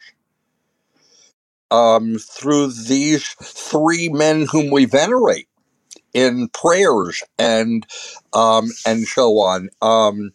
um, 1.72 2.18
through 2.18 2.70
these 2.74 3.28
three 3.42 4.10
men 4.10 4.48
whom 4.52 4.72
we 4.72 4.86
venerate 4.86 5.48
in 6.14 6.50
prayers 6.50 7.24
and 7.40 7.86
um, 8.34 8.70
and 8.86 9.08
so 9.08 9.40
on. 9.40 9.70
Um, 9.82 10.34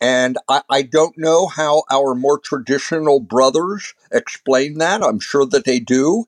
and 0.00 0.38
I, 0.48 0.62
I 0.70 0.82
don't 0.82 1.16
know 1.18 1.48
how 1.48 1.84
our 1.90 2.14
more 2.14 2.38
traditional 2.38 3.20
brothers 3.20 3.94
explain 4.12 4.78
that. 4.78 5.02
I'm 5.02 5.20
sure 5.20 5.46
that 5.46 5.64
they 5.64 5.80
do. 5.80 6.26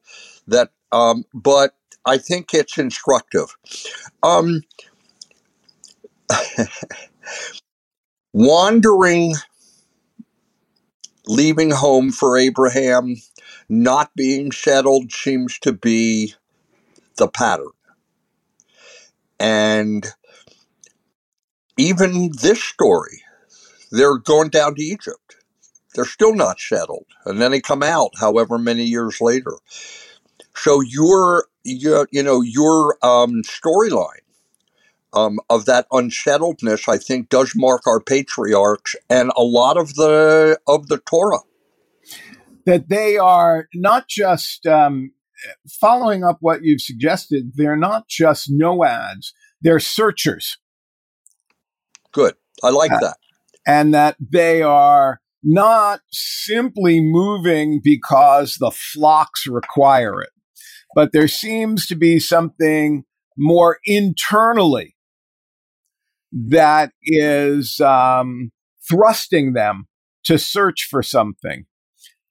That, 0.49 0.71
um, 0.93 1.25
but 1.35 1.77
I 2.07 2.19
think 2.19 2.55
it's 2.55 2.79
instructive. 2.79 3.57
Um, 4.23 4.63
wandering, 8.35 9.35
leaving 11.27 11.71
home 11.71 12.13
for 12.13 12.39
Abraham, 12.39 13.17
not 13.83 14.11
being 14.15 14.53
settled 14.53 15.13
seems 15.13 15.59
to 15.61 15.73
be 15.73 16.35
the 17.17 17.29
pattern. 17.29 17.67
And 19.41 20.07
even 21.77 22.31
this 22.41 22.63
story, 22.63 23.23
they're 23.91 24.19
going 24.19 24.51
down 24.51 24.75
to 24.77 24.83
Egypt. 24.83 25.37
They're 25.95 26.05
still 26.05 26.35
not 26.35 26.59
settled. 26.61 27.07
And 27.25 27.41
then 27.41 27.53
they 27.53 27.61
come 27.61 27.83
out 27.83 28.13
however 28.19 28.59
many 28.59 28.85
years 28.85 29.21
later. 29.21 29.55
So 30.57 30.81
your, 30.81 31.47
you 31.65 32.07
know, 32.23 32.41
your 32.41 32.97
um, 33.03 33.43
storyline 33.43 34.21
um, 35.13 35.39
of 35.49 35.65
that 35.67 35.87
unsettledness, 35.93 36.89
I 36.89 36.99
think, 36.99 37.29
does 37.29 37.53
mark 37.57 37.87
our 37.87 38.01
patriarchs 38.01 38.97
and 39.09 39.33
a 39.37 39.43
lot 39.43 39.77
of 39.77 39.95
the 39.95 40.59
of 40.67 40.89
the 40.89 40.99
Torah. 40.99 41.41
That 42.67 42.89
they 42.89 43.17
are 43.19 43.69
not 43.75 44.09
just 44.09 44.67
um, 44.67 45.13
following 45.81 46.25
up 46.25 46.39
what 46.41 46.63
you've 46.63 46.81
suggested, 46.81 47.53
they're 47.55 47.77
not 47.77 48.09
just 48.09 48.47
no 48.51 48.85
ads, 48.85 49.33
they're 49.61 49.81
searchers. 49.81 50.57
Good, 52.13 52.35
I 52.63 52.71
like 52.71 52.93
Uh, 52.93 53.01
that. 53.01 53.17
and 53.67 53.93
that 53.95 54.17
they 54.21 54.63
are 54.63 55.21
not 55.43 56.01
simply 56.11 57.01
moving 57.01 57.81
because 57.83 58.57
the 58.59 58.71
flocks 58.71 59.47
require 59.47 60.23
it, 60.23 60.31
but 60.95 61.13
there 61.13 61.29
seems 61.29 61.87
to 61.89 61.97
be 61.97 62.19
something 62.19 63.05
more 63.37 63.79
internally 63.85 64.97
that 66.33 66.93
is 67.03 67.79
um, 67.81 68.51
thrusting 68.89 69.53
them 69.53 69.87
to 70.25 70.39
search 70.39 70.87
for 70.91 71.03
something. 71.03 71.67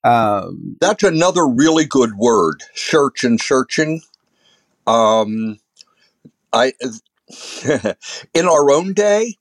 Um, 0.04 0.78
That's 0.80 1.04
another 1.04 1.46
really 1.46 1.86
good 1.86 2.16
word. 2.16 2.64
Search 2.74 3.24
and 3.24 3.40
searching. 3.40 4.02
Um, 4.86 5.58
I 6.52 6.74
in 8.34 8.46
our 8.48 8.70
own 8.72 8.94
day, 8.94 9.36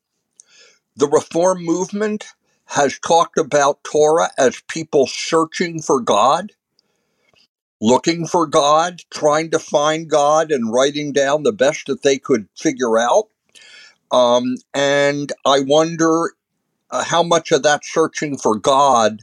the 0.96 1.08
reform 1.08 1.66
movement 1.66 2.26
has 2.68 3.00
talked 3.00 3.38
about 3.38 3.84
Torah 3.84 4.32
as 4.38 4.62
people 4.70 5.08
searching 5.08 5.82
for 5.82 6.02
God, 6.02 6.52
looking 7.82 8.28
for 8.28 8.48
God, 8.48 9.02
trying 9.12 9.52
to 9.52 9.60
find 9.60 10.10
God, 10.10 10.52
and 10.52 10.74
writing 10.74 11.14
down 11.14 11.44
the 11.44 11.54
best 11.54 11.88
that 11.88 12.04
they 12.04 12.18
could 12.20 12.48
figure 12.58 13.00
out. 13.00 13.26
Um, 14.12 14.58
and 14.74 15.32
I 15.46 15.62
wonder 15.62 16.34
uh, 16.92 17.04
how 17.04 17.24
much 17.24 17.52
of 17.52 17.64
that 17.64 17.86
searching 17.86 18.38
for 18.38 18.56
God 18.58 19.22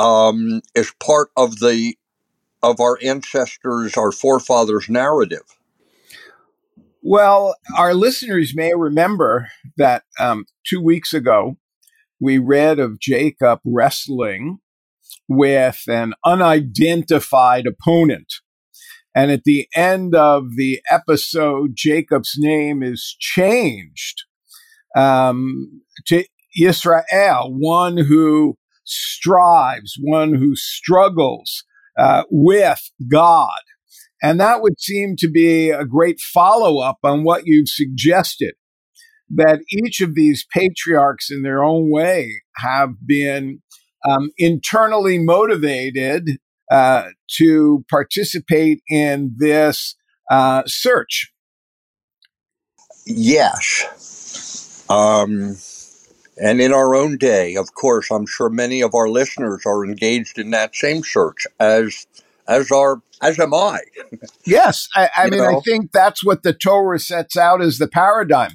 um, 0.00 0.62
is 0.74 0.92
part 0.98 1.28
of 1.36 1.60
the 1.60 1.94
of 2.62 2.80
our 2.80 2.98
ancestors, 3.02 3.96
our 3.96 4.12
forefathers' 4.12 4.88
narrative. 4.88 5.42
Well, 7.02 7.56
our 7.78 7.94
listeners 7.94 8.52
may 8.54 8.74
remember 8.74 9.48
that 9.78 10.04
um, 10.18 10.44
two 10.66 10.82
weeks 10.82 11.14
ago 11.14 11.56
we 12.18 12.38
read 12.38 12.78
of 12.78 13.00
Jacob 13.00 13.60
wrestling 13.64 14.58
with 15.28 15.82
an 15.86 16.12
unidentified 16.24 17.66
opponent. 17.66 18.34
And 19.14 19.30
at 19.30 19.44
the 19.44 19.68
end 19.74 20.14
of 20.14 20.56
the 20.56 20.80
episode, 20.90 21.72
Jacob's 21.74 22.34
name 22.38 22.82
is 22.82 23.16
changed 23.18 24.24
um, 24.96 25.82
to 26.06 26.24
Israel, 26.60 27.04
one 27.48 27.96
who 27.96 28.58
strives, 28.90 29.96
one 30.00 30.34
who 30.34 30.54
struggles 30.56 31.64
uh, 31.98 32.24
with 32.30 32.90
God. 33.10 33.60
And 34.22 34.38
that 34.40 34.60
would 34.60 34.78
seem 34.80 35.16
to 35.16 35.30
be 35.30 35.70
a 35.70 35.84
great 35.84 36.20
follow 36.20 36.80
up 36.80 36.98
on 37.02 37.24
what 37.24 37.42
you've 37.46 37.68
suggested 37.68 38.54
that 39.30 39.60
each 39.70 40.00
of 40.00 40.14
these 40.14 40.44
patriarchs 40.52 41.30
in 41.30 41.42
their 41.42 41.62
own 41.62 41.90
way 41.90 42.42
have 42.56 42.90
been 43.06 43.62
um, 44.08 44.30
internally 44.36 45.18
motivated 45.18 46.38
uh, 46.70 47.10
to 47.38 47.84
participate 47.90 48.80
in 48.88 49.34
this 49.38 49.94
uh, 50.30 50.62
search. 50.66 51.32
Yes. 53.06 54.84
Um, 54.88 55.56
and 56.40 56.60
in 56.60 56.72
our 56.72 56.94
own 56.94 57.18
day, 57.18 57.54
of 57.56 57.74
course, 57.74 58.10
I'm 58.10 58.26
sure 58.26 58.48
many 58.48 58.80
of 58.80 58.94
our 58.94 59.08
listeners 59.08 59.62
are 59.66 59.84
engaged 59.84 60.38
in 60.38 60.50
that 60.50 60.74
same 60.74 61.02
search 61.02 61.46
as 61.58 62.06
as 62.48 62.70
are 62.70 63.02
as 63.22 63.38
am 63.38 63.52
I. 63.52 63.80
Yes, 64.46 64.88
I, 64.96 65.10
I 65.16 65.24
mean, 65.30 65.40
know? 65.40 65.58
I 65.58 65.60
think 65.60 65.92
that's 65.92 66.24
what 66.24 66.42
the 66.42 66.54
Torah 66.54 66.98
sets 66.98 67.36
out 67.36 67.60
as 67.60 67.78
the 67.78 67.88
paradigm. 67.88 68.52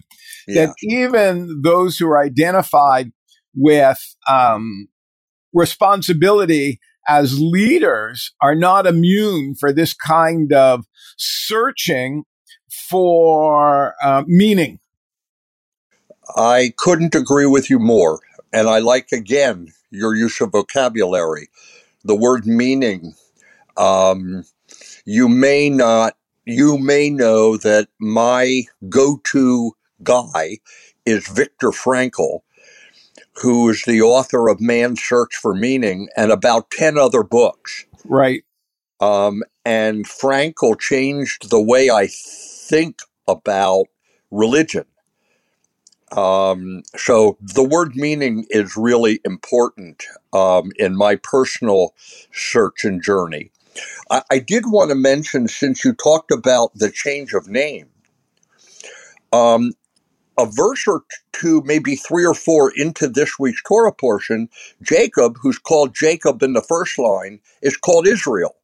Yeah. 0.48 0.68
That 0.68 0.76
even 0.82 1.62
those 1.64 1.98
who 1.98 2.08
are 2.08 2.22
identified 2.22 3.12
with 3.56 4.00
um, 4.28 4.88
responsibility 5.54 6.80
as 7.08 7.40
leaders 7.40 8.34
are 8.42 8.56
not 8.56 8.88
immune 8.88 9.56
for 9.60 9.72
this 9.72 9.94
kind 9.94 10.52
of 10.54 10.86
searching 11.18 12.24
for 12.90 13.94
uh, 14.04 14.24
meaning. 14.28 14.80
I 16.36 16.74
couldn't 16.78 17.16
agree 17.16 17.46
with 17.46 17.70
you 17.70 17.80
more. 17.80 18.20
And 18.52 18.68
I 18.68 18.80
like, 18.80 19.12
again, 19.12 19.74
your 19.92 20.16
use 20.16 20.40
of 20.42 20.52
vocabulary. 20.52 21.50
The 22.04 22.16
word 22.16 22.46
meaning. 22.46 23.16
Um, 23.78 24.46
you 25.06 25.28
may 25.28 25.70
not, 25.70 26.18
you 26.46 26.78
may 26.78 27.10
know 27.10 27.58
that 27.58 27.90
my 28.00 28.64
go 28.90 29.20
to 29.26 29.74
guy 30.04 30.60
is 31.06 31.28
Viktor 31.28 31.70
Frankl, 31.70 32.42
who 33.42 33.70
is 33.70 33.84
the 33.84 34.02
author 34.02 34.48
of 34.48 34.62
Man's 34.62 35.02
Search 35.02 35.36
for 35.36 35.54
Meaning 35.54 36.10
and 36.16 36.32
about 36.32 36.72
10 36.72 36.98
other 36.98 37.24
books. 37.24 37.86
Right. 38.06 38.44
Um, 39.00 39.44
and 39.66 40.06
Frankl 40.06 40.80
changed 40.80 41.50
the 41.50 41.62
way 41.62 41.90
I 41.90 42.08
think 42.08 43.00
about 43.28 43.86
religion. 44.32 44.86
Um, 46.12 46.84
so 46.96 47.38
the 47.42 47.64
word 47.64 47.96
meaning 47.96 48.46
is 48.50 48.78
really 48.78 49.20
important 49.26 50.04
um, 50.34 50.72
in 50.78 50.96
my 50.96 51.16
personal 51.16 51.94
search 52.32 52.86
and 52.86 53.02
journey. 53.02 53.52
I, 54.10 54.22
I, 54.32 54.40
did 54.40 54.66
want 54.68 54.90
to 54.90 54.96
mention, 54.96 55.48
since 55.48 55.84
you 55.84 55.94
talked 55.94 56.32
about 56.32 56.72
the 56.76 56.92
change 56.92 57.34
of 57.34 57.48
name, 57.48 57.90
um, 59.34 59.74
a 60.38 60.46
verse 60.46 60.86
or 60.88 61.04
two, 61.32 61.62
maybe 61.66 61.96
three 61.96 62.26
or 62.26 62.34
four 62.34 62.72
into 62.76 63.08
this 63.08 63.40
week's 63.40 63.64
Torah 63.64 63.94
portion, 63.94 64.50
Jacob, 64.82 65.38
who's 65.42 65.58
called 65.58 65.96
Jacob 65.96 66.44
in 66.44 66.54
the 66.54 66.62
first 66.62 67.00
line, 67.00 67.40
is 67.62 67.78
called 67.78 68.08
Israel. 68.08 68.56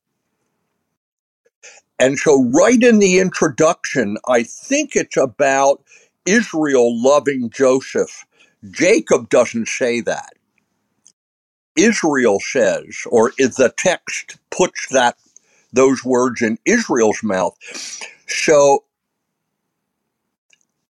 And 1.99 2.17
so, 2.17 2.49
right 2.51 2.81
in 2.81 2.99
the 2.99 3.19
introduction, 3.19 4.17
I 4.27 4.43
think 4.43 4.95
it's 4.95 5.17
about 5.17 5.83
Israel 6.25 7.01
loving 7.01 7.49
Joseph. 7.51 8.25
Jacob 8.71 9.29
doesn't 9.29 9.67
say 9.67 10.01
that. 10.01 10.33
Israel 11.77 12.39
says, 12.41 12.97
or 13.09 13.31
the 13.37 13.73
text 13.77 14.37
puts 14.51 14.87
that 14.89 15.17
those 15.73 16.05
words 16.05 16.41
in 16.41 16.57
Israel's 16.65 17.23
mouth. 17.23 17.55
So 18.27 18.85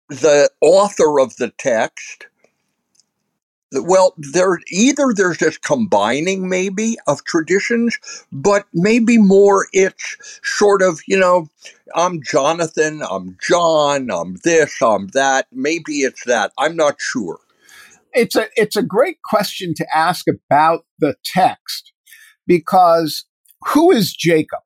the 0.09 0.51
author 0.61 1.21
of 1.21 1.37
the 1.37 1.53
text 1.59 2.29
well 3.73 4.15
there 4.17 4.59
either 4.71 5.13
there's 5.15 5.39
this 5.39 5.59
combining 5.59 6.49
maybe 6.49 6.97
of 7.07 7.25
traditions 7.25 7.99
but 8.31 8.67
maybe 8.73 9.19
more 9.19 9.67
it's 9.73 10.17
sort 10.43 10.83
of 10.83 11.01
you 11.07 11.19
know 11.19 11.49
i'm 11.95 12.21
jonathan 12.23 13.03
i'm 13.11 13.37
john 13.43 14.11
i'm 14.11 14.37
this 14.45 14.81
i'm 14.83 15.09
that 15.09 15.47
maybe 15.53 16.01
it's 16.01 16.25
that 16.25 16.53
i'm 16.59 16.77
not 16.77 16.97
sure 16.99 17.39
it's 18.13 18.37
a 18.37 18.47
it's 18.57 18.77
a 18.77 18.83
great 18.83 19.23
question 19.23 19.75
to 19.75 19.87
ask 19.95 20.27
about 20.29 20.85
the 20.99 21.15
text 21.25 21.93
because 22.47 23.25
who 23.69 23.91
is 23.91 24.13
jacob 24.13 24.61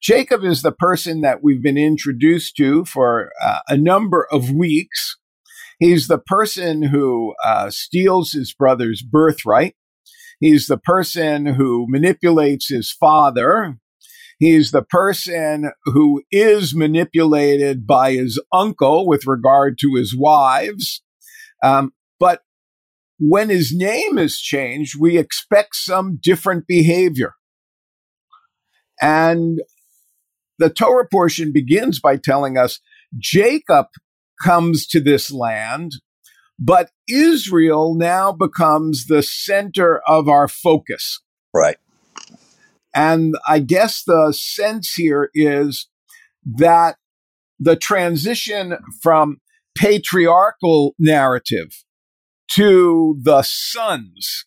Jacob 0.00 0.44
is 0.44 0.62
the 0.62 0.72
person 0.72 1.22
that 1.22 1.42
we've 1.42 1.62
been 1.62 1.76
introduced 1.76 2.56
to 2.56 2.84
for 2.84 3.32
uh, 3.42 3.58
a 3.68 3.76
number 3.76 4.28
of 4.30 4.52
weeks. 4.52 5.17
He's 5.78 6.08
the 6.08 6.18
person 6.18 6.82
who 6.82 7.34
uh, 7.44 7.70
steals 7.70 8.32
his 8.32 8.52
brother's 8.52 9.02
birthright. 9.02 9.76
He's 10.40 10.66
the 10.66 10.78
person 10.78 11.46
who 11.46 11.86
manipulates 11.88 12.68
his 12.68 12.92
father. 12.92 13.78
He's 14.38 14.70
the 14.70 14.82
person 14.82 15.72
who 15.84 16.22
is 16.30 16.74
manipulated 16.74 17.86
by 17.86 18.12
his 18.12 18.40
uncle 18.52 19.06
with 19.06 19.26
regard 19.26 19.78
to 19.80 19.94
his 19.94 20.16
wives. 20.16 21.02
Um, 21.62 21.92
but 22.20 22.42
when 23.18 23.48
his 23.48 23.74
name 23.74 24.16
is 24.16 24.38
changed, 24.40 24.96
we 24.98 25.18
expect 25.18 25.74
some 25.74 26.18
different 26.22 26.66
behavior. 26.68 27.32
And 29.00 29.60
the 30.58 30.70
Torah 30.70 31.08
portion 31.08 31.52
begins 31.52 32.00
by 32.00 32.16
telling 32.16 32.56
us 32.56 32.80
Jacob 33.16 33.86
comes 34.42 34.86
to 34.88 35.00
this 35.00 35.30
land, 35.30 35.92
but 36.58 36.90
Israel 37.08 37.94
now 37.94 38.32
becomes 38.32 39.06
the 39.06 39.22
center 39.22 40.00
of 40.06 40.28
our 40.28 40.48
focus. 40.48 41.20
Right. 41.54 41.76
And 42.94 43.36
I 43.46 43.60
guess 43.60 44.02
the 44.04 44.32
sense 44.32 44.94
here 44.94 45.30
is 45.34 45.88
that 46.56 46.96
the 47.60 47.76
transition 47.76 48.76
from 49.02 49.40
patriarchal 49.76 50.94
narrative 50.98 51.84
to 52.52 53.18
the 53.22 53.42
sons, 53.42 54.46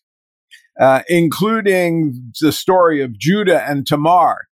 uh, 0.80 1.02
including 1.08 2.32
the 2.40 2.52
story 2.52 3.00
of 3.00 3.18
Judah 3.18 3.62
and 3.62 3.86
Tamar, 3.86 4.48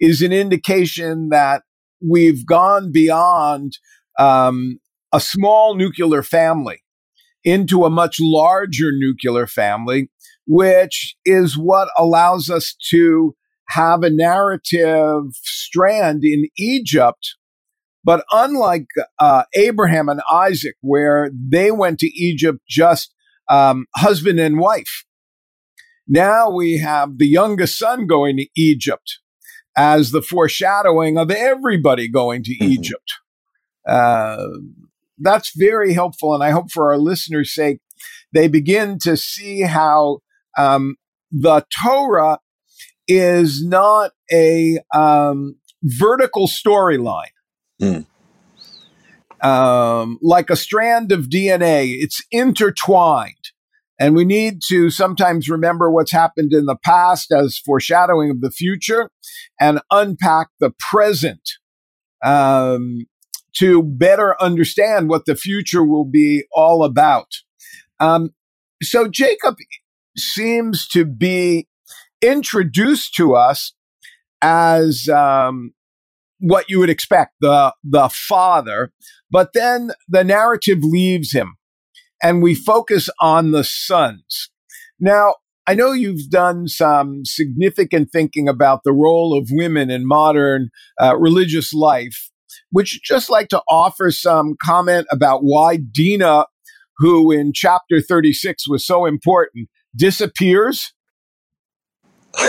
is 0.00 0.20
an 0.22 0.32
indication 0.32 1.30
that 1.30 1.62
we've 2.00 2.44
gone 2.44 2.92
beyond 2.92 3.78
um, 4.18 4.78
a 5.12 5.20
small 5.20 5.74
nuclear 5.74 6.22
family 6.22 6.82
into 7.44 7.84
a 7.84 7.90
much 7.90 8.18
larger 8.20 8.92
nuclear 8.92 9.46
family, 9.46 10.08
which 10.46 11.16
is 11.24 11.56
what 11.56 11.88
allows 11.98 12.48
us 12.50 12.74
to 12.90 13.34
have 13.68 14.02
a 14.02 14.10
narrative 14.10 15.24
strand 15.32 16.22
in 16.24 16.46
Egypt. 16.56 17.36
But 18.04 18.24
unlike 18.32 18.86
uh, 19.18 19.44
Abraham 19.54 20.08
and 20.08 20.20
Isaac, 20.30 20.76
where 20.80 21.30
they 21.32 21.70
went 21.70 21.98
to 22.00 22.06
Egypt 22.08 22.58
just 22.68 23.14
um, 23.48 23.86
husband 23.96 24.40
and 24.40 24.58
wife, 24.58 25.04
now 26.08 26.50
we 26.50 26.78
have 26.78 27.18
the 27.18 27.26
youngest 27.26 27.78
son 27.78 28.06
going 28.06 28.36
to 28.38 28.48
Egypt 28.56 29.18
as 29.76 30.10
the 30.10 30.22
foreshadowing 30.22 31.16
of 31.16 31.30
everybody 31.30 32.08
going 32.08 32.42
to 32.44 32.52
mm-hmm. 32.52 32.72
Egypt. 32.72 33.12
Uh, 33.86 34.48
that's 35.18 35.52
very 35.56 35.92
helpful. 35.92 36.34
And 36.34 36.42
I 36.42 36.50
hope 36.50 36.70
for 36.70 36.90
our 36.90 36.98
listeners' 36.98 37.54
sake, 37.54 37.80
they 38.32 38.48
begin 38.48 38.98
to 39.00 39.16
see 39.16 39.62
how 39.62 40.20
um, 40.58 40.96
the 41.30 41.64
Torah 41.82 42.38
is 43.08 43.64
not 43.64 44.12
a 44.32 44.78
um, 44.94 45.56
vertical 45.82 46.46
storyline. 46.46 47.26
Mm. 47.80 48.06
Um, 49.42 50.18
like 50.22 50.50
a 50.50 50.56
strand 50.56 51.10
of 51.10 51.26
DNA, 51.26 51.96
it's 51.98 52.22
intertwined. 52.30 53.34
And 53.98 54.14
we 54.14 54.24
need 54.24 54.62
to 54.68 54.90
sometimes 54.90 55.48
remember 55.48 55.90
what's 55.90 56.12
happened 56.12 56.52
in 56.52 56.66
the 56.66 56.76
past 56.76 57.32
as 57.32 57.58
foreshadowing 57.58 58.30
of 58.30 58.40
the 58.40 58.50
future 58.50 59.10
and 59.60 59.80
unpack 59.90 60.48
the 60.58 60.72
present 60.90 61.42
um, 62.24 63.06
to 63.58 63.82
better 63.82 64.40
understand 64.40 65.08
what 65.08 65.26
the 65.26 65.36
future 65.36 65.84
will 65.84 66.04
be 66.04 66.44
all 66.52 66.84
about. 66.84 67.28
Um, 68.00 68.30
so 68.82 69.08
Jacob 69.08 69.56
seems 70.16 70.86
to 70.88 71.04
be 71.04 71.68
introduced 72.20 73.14
to 73.14 73.34
us 73.34 73.74
as 74.40 75.08
um, 75.08 75.72
what 76.40 76.68
you 76.68 76.78
would 76.78 76.90
expect 76.90 77.34
the 77.40 77.72
the 77.84 78.08
father, 78.08 78.92
but 79.30 79.52
then 79.52 79.92
the 80.08 80.24
narrative 80.24 80.78
leaves 80.82 81.32
him 81.32 81.56
and 82.22 82.42
we 82.42 82.54
focus 82.54 83.08
on 83.20 83.50
the 83.50 83.64
sons. 83.64 84.50
Now, 84.98 85.34
I 85.66 85.74
know 85.74 85.92
you've 85.92 86.28
done 86.28 86.66
some 86.66 87.24
significant 87.24 88.10
thinking 88.12 88.48
about 88.48 88.80
the 88.84 88.92
role 88.92 89.36
of 89.36 89.48
women 89.50 89.90
in 89.90 90.06
modern 90.06 90.70
uh, 91.00 91.16
religious 91.16 91.72
life. 91.72 92.30
Would 92.72 92.92
you 92.92 93.00
just 93.02 93.30
like 93.30 93.48
to 93.48 93.62
offer 93.68 94.10
some 94.10 94.56
comment 94.62 95.06
about 95.10 95.40
why 95.42 95.76
Dina, 95.76 96.46
who 96.98 97.30
in 97.32 97.52
chapter 97.54 98.00
36 98.00 98.68
was 98.68 98.86
so 98.86 99.06
important, 99.06 99.68
disappears? 99.96 100.92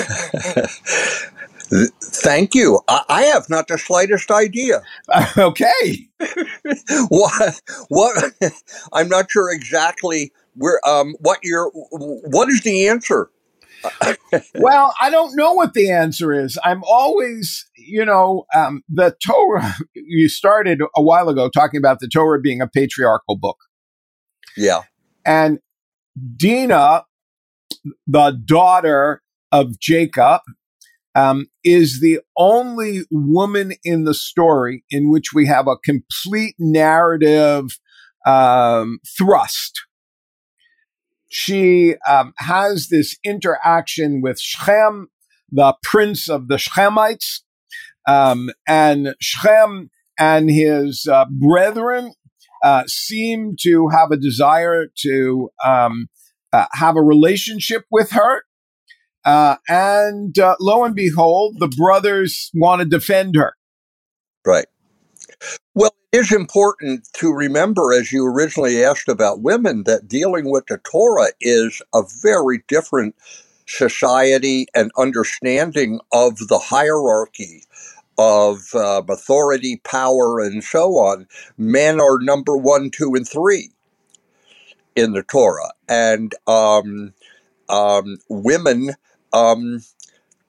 Thank 2.02 2.56
you. 2.56 2.82
I, 2.88 3.04
I 3.10 3.22
have 3.24 3.50
not 3.50 3.68
the 3.68 3.78
slightest 3.78 4.32
idea. 4.32 4.82
okay. 5.38 6.08
what? 7.10 7.62
What? 7.90 8.34
I'm 8.94 9.10
not 9.10 9.32
sure 9.32 9.52
exactly 9.52 10.32
where. 10.56 10.80
Um. 10.88 11.16
What 11.20 11.40
your? 11.44 11.72
What 11.72 12.50
is 12.50 12.62
the 12.62 12.88
answer? 12.88 13.30
well, 14.56 14.94
I 15.02 15.10
don't 15.10 15.36
know 15.36 15.54
what 15.54 15.74
the 15.74 15.92
answer 15.92 16.34
is. 16.34 16.58
I'm 16.64 16.84
always, 16.84 17.66
you 17.76 18.06
know, 18.06 18.46
um, 18.56 18.84
the 18.90 19.16
Torah. 19.26 19.74
You 19.96 20.30
started 20.30 20.80
a 20.96 21.02
while 21.02 21.28
ago 21.30 21.50
talking 21.50 21.80
about 21.80 22.00
the 22.00 22.08
Torah 22.08 22.40
being 22.40 22.62
a 22.62 22.68
patriarchal 22.68 23.38
book. 23.38 23.58
Yeah. 24.56 24.82
And 25.26 25.60
Dinah, 26.38 27.06
the 28.06 28.40
daughter 28.46 29.22
of 29.52 29.80
Jacob, 29.80 30.42
um, 31.16 31.48
is 31.64 32.00
the 32.00 32.20
only 32.38 33.02
woman 33.12 33.74
in 33.84 34.04
the 34.04 34.14
story 34.14 34.84
in 34.90 35.10
which 35.10 35.34
we 35.34 35.48
have 35.48 35.68
a 35.68 35.78
complete 35.78 36.56
narrative 36.60 37.66
um, 38.26 39.00
thrust. 39.18 39.82
She 41.34 41.96
um, 42.08 42.34
has 42.38 42.90
this 42.90 43.18
interaction 43.24 44.22
with 44.22 44.40
Shechem, 44.40 45.10
the 45.52 45.74
prince 45.82 46.30
of 46.30 46.48
the 46.48 46.58
Shechemites, 46.58 47.40
um, 48.08 48.52
and 48.68 49.16
Shechem 49.20 49.90
and 50.20 50.48
his 50.48 51.08
uh, 51.12 51.26
brethren 51.32 52.14
uh, 52.64 52.84
seem 52.86 53.56
to 53.62 53.88
have 53.88 54.12
a 54.12 54.18
desire 54.18 54.86
to 54.98 55.50
um, 55.66 56.08
uh, 56.54 56.68
have 56.74 56.98
a 56.98 57.02
relationship 57.02 57.86
with 57.90 58.12
her. 58.12 58.44
Uh, 59.26 59.56
and 59.68 60.38
uh, 60.38 60.56
lo 60.60 60.84
and 60.84 60.94
behold, 60.94 61.56
the 61.58 61.68
brothers 61.68 62.52
want 62.54 62.80
to 62.82 62.88
defend 62.88 63.36
her. 63.36 63.56
Right. 64.46 64.68
Well, 65.74 65.96
is 66.14 66.32
important 66.34 67.10
to 67.16 67.34
remember, 67.34 67.94
as 67.94 68.14
you 68.14 68.26
originally 68.28 68.84
asked 68.86 69.10
about 69.10 69.42
women, 69.42 69.84
that 69.86 70.08
dealing 70.08 70.52
with 70.52 70.68
the 70.68 70.80
Torah 70.80 71.30
is 71.42 71.82
a 71.96 72.04
very 72.22 72.64
different 72.70 73.16
society 73.68 74.68
and 74.76 74.92
understanding 74.98 76.00
of 76.14 76.38
the 76.50 76.60
hierarchy 76.60 77.64
of 78.18 78.60
uh, 78.76 79.04
authority, 79.10 79.82
power, 79.86 80.40
and 80.42 80.64
so 80.64 80.92
on. 80.94 81.28
Men 81.58 82.02
are 82.02 82.20
number 82.22 82.58
one, 82.58 82.92
two, 82.92 83.16
and 83.16 83.28
three 83.28 83.72
in 84.96 85.14
the 85.14 85.24
Torah, 85.24 85.72
and 85.90 86.36
um, 86.48 87.14
um, 87.70 88.20
women 88.30 88.92
um, 89.34 89.80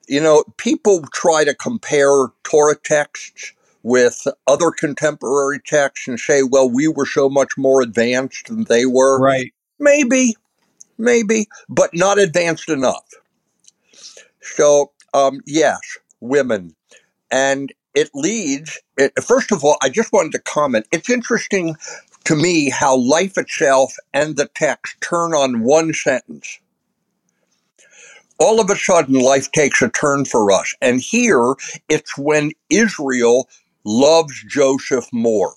you 0.09 0.21
know, 0.21 0.45
people 0.57 1.05
try 1.13 1.45
to 1.45 1.55
compare 1.55 2.29
Torah 2.43 2.77
texts 2.77 3.53
with 3.85 4.27
other 4.47 4.71
contemporary 4.71 5.61
texts 5.61 6.09
and 6.09 6.19
say, 6.19 6.43
well, 6.43 6.69
we 6.69 6.89
were 6.89 7.07
so 7.07 7.29
much 7.29 7.57
more 7.57 7.83
advanced 7.83 8.49
than 8.49 8.65
they 8.65 8.87
were. 8.87 9.21
Right. 9.21 9.53
Maybe, 9.79 10.35
maybe, 10.99 11.47
but 11.69 11.91
not 11.93 12.19
advanced 12.19 12.71
enough. 12.71 13.05
So, 14.41 14.93
um, 15.13 15.41
yes, 15.47 15.79
women. 16.21 16.75
And 17.31 17.73
it 17.95 18.09
leads, 18.15 18.81
it, 18.97 19.13
first 19.23 19.53
of 19.53 19.63
all, 19.63 19.77
I 19.83 19.91
just 19.91 20.13
wanted 20.13 20.33
to 20.33 20.41
comment. 20.41 20.89
It's 20.91 21.11
interesting 21.11 21.77
to 22.25 22.35
me 22.35 22.71
how 22.71 22.97
life 22.97 23.37
itself 23.37 23.95
and 24.15 24.37
the 24.37 24.47
text 24.55 24.97
turn 25.03 25.35
on 25.35 25.63
one 25.63 25.93
sentence 25.93 26.59
all 28.39 28.61
of 28.61 28.69
a 28.69 28.77
sudden 28.77 29.15
life 29.15 29.51
takes 29.53 29.81
a 29.81 29.89
turn 29.89 30.25
for 30.25 30.51
us. 30.51 30.75
And 30.81 31.01
here 31.01 31.55
it's 31.89 32.19
when 32.19 32.51
Israel 32.69 33.49
loves 33.85 34.45
Joseph 34.49 35.09
more. 35.13 35.55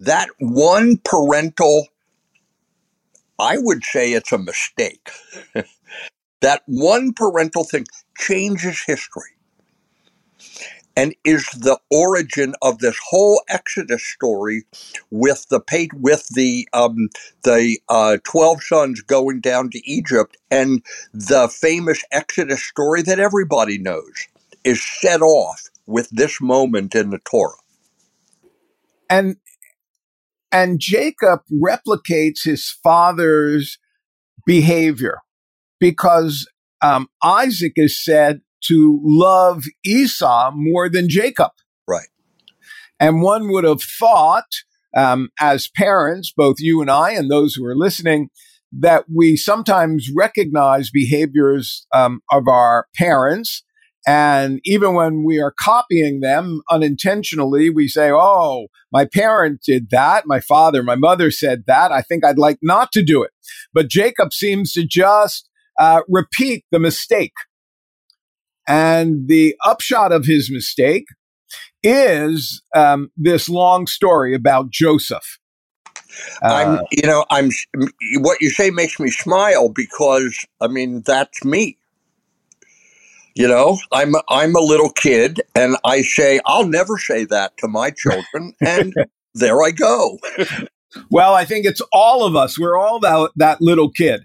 That 0.00 0.28
one 0.38 0.98
parental, 1.04 1.88
I 3.38 3.58
would 3.58 3.84
say 3.84 4.12
it's 4.12 4.32
a 4.32 4.38
mistake. 4.38 5.10
that 6.40 6.62
one 6.66 7.12
parental 7.12 7.64
thing 7.64 7.86
changes 8.16 8.82
history 8.86 9.38
and 10.98 11.14
is 11.24 11.46
the 11.50 11.78
origin 11.92 12.54
of 12.60 12.80
this 12.80 12.98
whole 13.08 13.40
Exodus 13.48 14.04
story 14.04 14.64
with 15.12 15.46
the 15.48 15.60
with 15.94 16.26
the 16.34 16.68
um, 16.72 17.08
the 17.44 17.78
uh, 17.88 18.18
twelve 18.24 18.62
sons 18.62 19.00
going 19.00 19.40
down 19.40 19.70
to 19.70 19.90
Egypt 19.90 20.36
and 20.50 20.82
the 21.14 21.48
famous 21.48 22.02
Exodus 22.10 22.64
story 22.64 23.02
that 23.02 23.20
everybody 23.20 23.78
knows 23.78 24.26
is 24.64 24.84
set 25.00 25.22
off 25.22 25.68
with 25.88 26.08
this 26.10 26.40
moment 26.40 26.94
in 26.94 27.10
the 27.10 27.18
Torah. 27.18 27.56
And 29.10 29.36
and 30.52 30.80
Jacob 30.80 31.40
replicates 31.52 32.44
his 32.44 32.70
father's 32.70 33.78
behavior 34.46 35.18
because 35.80 36.48
um, 36.82 37.08
Isaac 37.22 37.72
is 37.76 38.02
said 38.02 38.40
to 38.64 39.00
love 39.02 39.64
Esau 39.84 40.52
more 40.54 40.88
than 40.88 41.08
Jacob. 41.08 41.50
Right. 41.86 42.08
And 42.98 43.22
one 43.22 43.52
would 43.52 43.64
have 43.64 43.82
thought, 43.82 44.46
um, 44.96 45.28
as 45.40 45.68
parents, 45.68 46.32
both 46.34 46.56
you 46.58 46.80
and 46.80 46.90
I, 46.90 47.12
and 47.12 47.30
those 47.30 47.54
who 47.54 47.64
are 47.64 47.76
listening, 47.76 48.30
that 48.72 49.04
we 49.14 49.36
sometimes 49.36 50.10
recognize 50.14 50.90
behaviors 50.90 51.86
um, 51.94 52.20
of 52.30 52.48
our 52.48 52.86
parents. 52.96 53.62
And 54.08 54.60
even 54.64 54.94
when 54.94 55.22
we 55.22 55.38
are 55.38 55.52
copying 55.60 56.20
them 56.20 56.62
unintentionally, 56.70 57.68
we 57.68 57.88
say, 57.88 58.10
Oh, 58.10 58.68
my 58.90 59.04
parent 59.04 59.60
did 59.66 59.90
that. 59.90 60.24
My 60.26 60.40
father, 60.40 60.82
my 60.82 60.94
mother 60.94 61.30
said 61.30 61.64
that. 61.66 61.92
I 61.92 62.00
think 62.00 62.24
I'd 62.24 62.38
like 62.38 62.58
not 62.62 62.90
to 62.92 63.02
do 63.02 63.22
it. 63.22 63.32
But 63.74 63.90
Jacob 63.90 64.32
seems 64.32 64.72
to 64.72 64.86
just 64.86 65.50
uh, 65.78 66.00
repeat 66.08 66.64
the 66.72 66.78
mistake 66.78 67.34
and 68.68 69.28
the 69.28 69.56
upshot 69.64 70.12
of 70.12 70.26
his 70.26 70.50
mistake 70.50 71.06
is 71.82 72.62
um, 72.76 73.10
this 73.16 73.48
long 73.48 73.86
story 73.86 74.34
about 74.34 74.70
Joseph. 74.70 75.38
Uh, 76.42 76.78
I'm, 76.78 76.80
you 76.90 77.08
know, 77.08 77.24
I'm. 77.30 77.50
What 78.20 78.40
you 78.40 78.50
say 78.50 78.70
makes 78.70 79.00
me 79.00 79.10
smile 79.10 79.70
because 79.70 80.44
I 80.60 80.68
mean 80.68 81.02
that's 81.04 81.44
me. 81.44 81.77
You 83.38 83.46
know, 83.46 83.78
I'm 83.92 84.14
I'm 84.28 84.56
a 84.56 84.60
little 84.60 84.90
kid, 84.90 85.42
and 85.54 85.76
I 85.84 86.02
say 86.02 86.40
I'll 86.44 86.66
never 86.66 86.98
say 86.98 87.24
that 87.26 87.56
to 87.58 87.68
my 87.68 87.92
children, 87.92 88.52
and 88.60 88.92
there 89.34 89.62
I 89.62 89.70
go. 89.70 90.18
well, 91.08 91.34
I 91.34 91.44
think 91.44 91.64
it's 91.64 91.80
all 91.92 92.24
of 92.24 92.34
us. 92.34 92.58
We're 92.58 92.76
all 92.76 92.98
that 92.98 93.30
that 93.36 93.60
little 93.60 93.92
kid 93.92 94.22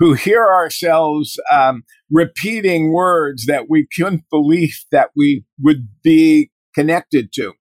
who 0.00 0.14
hear 0.14 0.44
ourselves 0.44 1.38
um, 1.52 1.84
repeating 2.10 2.92
words 2.92 3.46
that 3.46 3.66
we 3.70 3.86
couldn't 3.96 4.24
believe 4.28 4.76
that 4.90 5.10
we 5.14 5.44
would 5.62 5.88
be 6.02 6.50
connected 6.74 7.32
to. 7.34 7.52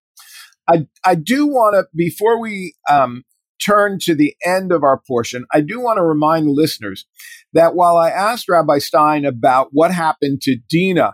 I, 0.68 0.88
I 1.06 1.14
do 1.14 1.46
want 1.46 1.76
to, 1.76 1.86
before 1.96 2.42
we 2.42 2.74
um, 2.90 3.24
turn 3.63 4.00
to 4.02 4.15
the 4.15 4.36
end 4.46 4.72
of 4.72 4.84
our 4.84 5.02
portion, 5.08 5.46
I 5.54 5.62
do 5.62 5.80
want 5.80 5.98
to 5.98 6.04
remind 6.04 6.48
listeners 6.50 7.06
that 7.54 7.76
while 7.76 7.98
I 7.98 8.10
asked 8.10 8.50
Rabbi 8.50 8.80
Stein 8.80 9.26
about 9.26 9.70
what 9.72 9.91
happened 9.91 10.41
to 10.41 10.58
Dina, 10.70 11.13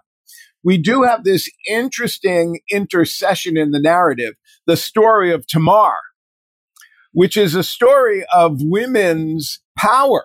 we 0.64 0.78
do 0.78 1.04
have 1.04 1.24
this 1.24 1.50
interesting 1.70 2.62
intercession 2.72 3.58
in 3.58 3.72
the 3.72 3.80
narrative, 3.80 4.34
the 4.66 4.78
story 4.78 5.32
of 5.32 5.46
Tamar, 5.46 5.96
which 7.12 7.36
is 7.36 7.54
a 7.54 7.64
story 7.64 8.24
of 8.34 8.58
women's 8.62 9.60
power. 9.78 10.24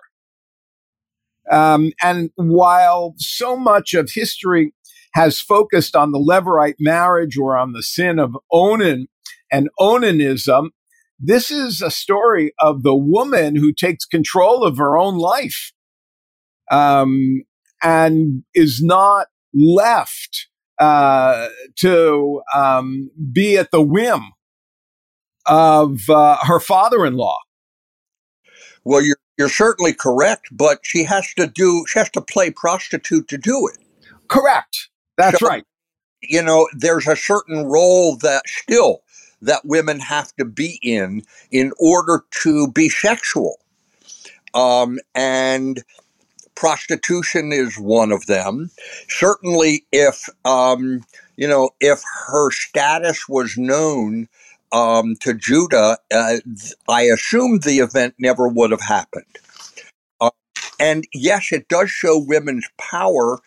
Um, 1.51 1.91
and 2.01 2.29
while 2.35 3.15
so 3.17 3.57
much 3.57 3.93
of 3.93 4.11
history 4.11 4.73
has 5.13 5.39
focused 5.39 5.95
on 5.95 6.11
the 6.11 6.19
Levirate 6.19 6.75
marriage 6.79 7.37
or 7.37 7.57
on 7.57 7.73
the 7.73 7.83
sin 7.83 8.19
of 8.19 8.37
Onan 8.51 9.07
and 9.51 9.69
Onanism, 9.79 10.69
this 11.19 11.51
is 11.51 11.81
a 11.81 11.91
story 11.91 12.53
of 12.59 12.83
the 12.83 12.95
woman 12.95 13.55
who 13.55 13.73
takes 13.73 14.05
control 14.05 14.63
of 14.63 14.77
her 14.77 14.97
own 14.97 15.17
life 15.17 15.71
um, 16.71 17.43
and 17.83 18.43
is 18.55 18.81
not 18.81 19.27
left 19.53 20.47
uh, 20.79 21.47
to 21.77 22.41
um, 22.55 23.09
be 23.33 23.57
at 23.57 23.71
the 23.71 23.81
whim 23.81 24.31
of 25.45 25.99
uh, 26.09 26.37
her 26.43 26.59
father-in-law. 26.59 27.39
Well, 28.85 29.01
you're 29.03 29.17
You're 29.37 29.49
certainly 29.49 29.93
correct, 29.93 30.47
but 30.51 30.79
she 30.83 31.03
has 31.05 31.33
to 31.35 31.47
do 31.47 31.85
she 31.87 31.99
has 31.99 32.09
to 32.11 32.21
play 32.21 32.51
prostitute 32.51 33.27
to 33.29 33.37
do 33.37 33.67
it. 33.71 33.77
Correct. 34.27 34.89
That's 35.17 35.39
So- 35.39 35.47
right. 35.47 35.63
You 36.21 36.41
know, 36.43 36.67
there's 36.77 37.07
a 37.07 37.15
certain 37.15 37.63
role 37.65 38.17
that 38.17 38.43
still 38.47 38.99
that 39.41 39.61
women 39.65 39.99
have 39.99 40.35
to 40.37 40.45
be 40.45 40.79
in 40.81 41.23
in 41.51 41.73
order 41.79 42.23
to 42.43 42.71
be 42.71 42.89
sexual. 42.89 43.59
Um, 44.53 44.99
and 45.15 45.83
prostitution 46.55 47.51
is 47.53 47.77
one 47.79 48.11
of 48.11 48.25
them. 48.25 48.69
Certainly, 49.07 49.85
if 49.91 50.27
um, 50.45 51.05
you 51.37 51.47
know, 51.47 51.71
if 51.79 52.01
her 52.27 52.51
status 52.51 53.29
was 53.29 53.57
known 53.57 54.27
um, 54.71 55.15
to 55.21 55.33
Judah, 55.33 55.97
uh, 56.13 56.37
I 56.89 57.03
assume 57.03 57.59
the 57.59 57.79
event 57.79 58.15
never 58.19 58.47
would 58.47 58.71
have 58.71 58.81
happened. 58.81 59.25
Uh, 60.19 60.31
and 60.79 61.05
yes, 61.13 61.51
it 61.51 61.69
does 61.69 61.89
show 61.89 62.17
women's 62.19 62.67
power. 62.77 63.39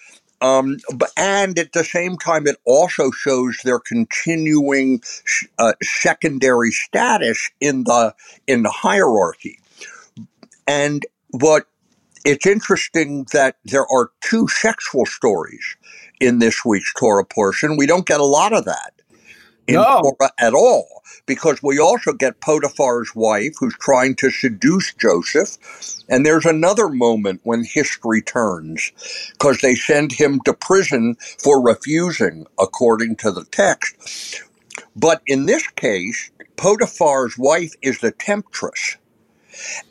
Um, 0.43 0.79
but, 0.95 1.11
and 1.17 1.57
at 1.59 1.73
the 1.73 1.85
same 1.85 2.19
time, 2.19 2.49
it 2.49 2.57
also 2.67 3.13
shows 3.13 3.59
their 3.65 3.79
continuing 3.79 5.01
uh, 5.59 5.75
secondary 5.83 6.73
status 6.73 7.51
in 7.61 7.85
the 7.85 8.15
in 8.49 8.65
the 8.65 8.71
hierarchy. 8.71 9.59
And 10.67 11.07
what 11.31 11.67
it's 12.25 12.47
interesting 12.47 13.27
that 13.33 13.57
there 13.65 13.87
are 13.87 14.11
two 14.21 14.49
sexual 14.49 15.07
stories 15.07 15.77
in 16.21 16.41
this 16.41 16.65
week's 16.65 16.93
Torah 16.95 17.25
portion. 17.25 17.77
We 17.77 17.87
don't 17.87 18.07
get 18.07 18.21
a 18.21 18.25
lot 18.25 18.53
of 18.53 18.65
that 18.65 18.95
in 19.69 19.87
No. 19.87 20.03
Torah 20.03 20.33
at 20.39 20.55
all 20.55 21.03
because 21.27 21.63
we 21.63 21.79
also 21.81 22.13
get 22.13 22.41
Potiphar's 22.41 23.15
wife 23.15 23.55
who's 23.59 23.77
trying 23.81 24.17
to 24.17 24.31
seduce 24.31 24.95
Joseph. 24.95 25.59
And 26.09 26.27
there's 26.27 26.47
another 26.47 26.89
moment 26.89 27.41
when 27.45 27.65
history 27.65 28.23
turns 28.23 28.93
because 29.33 29.61
they 29.61 29.75
send 29.75 30.13
him 30.13 30.41
to 30.47 30.55
prison 30.55 31.17
for 31.43 31.63
refusing, 31.63 32.47
according 32.59 33.17
to 33.17 33.33
the 33.33 33.45
text. 33.47 34.43
But 34.97 35.23
in 35.27 35.47
this 35.47 35.67
case, 35.69 36.31
Potiphar's 36.57 37.37
wife 37.39 37.75
is 37.83 38.01
the 38.01 38.13
temptress. 38.13 38.97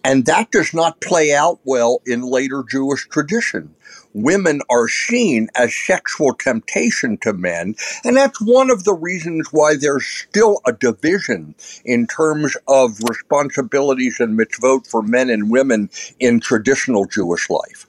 And 0.03 0.25
that 0.25 0.51
does 0.51 0.73
not 0.73 1.01
play 1.01 1.33
out 1.33 1.59
well 1.63 2.01
in 2.05 2.21
later 2.21 2.63
Jewish 2.69 3.07
tradition. 3.07 3.75
Women 4.13 4.61
are 4.69 4.87
seen 4.87 5.47
as 5.55 5.73
sexual 5.75 6.33
temptation 6.33 7.17
to 7.19 7.33
men, 7.33 7.75
and 8.03 8.17
that's 8.17 8.41
one 8.41 8.69
of 8.69 8.83
the 8.83 8.93
reasons 8.93 9.47
why 9.51 9.75
there's 9.75 10.05
still 10.05 10.59
a 10.65 10.73
division 10.73 11.55
in 11.85 12.07
terms 12.07 12.57
of 12.67 12.99
responsibilities 13.07 14.19
and 14.19 14.37
mitzvot 14.37 14.87
for 14.87 15.01
men 15.01 15.29
and 15.29 15.49
women 15.49 15.89
in 16.19 16.39
traditional 16.41 17.05
Jewish 17.05 17.49
life. 17.49 17.87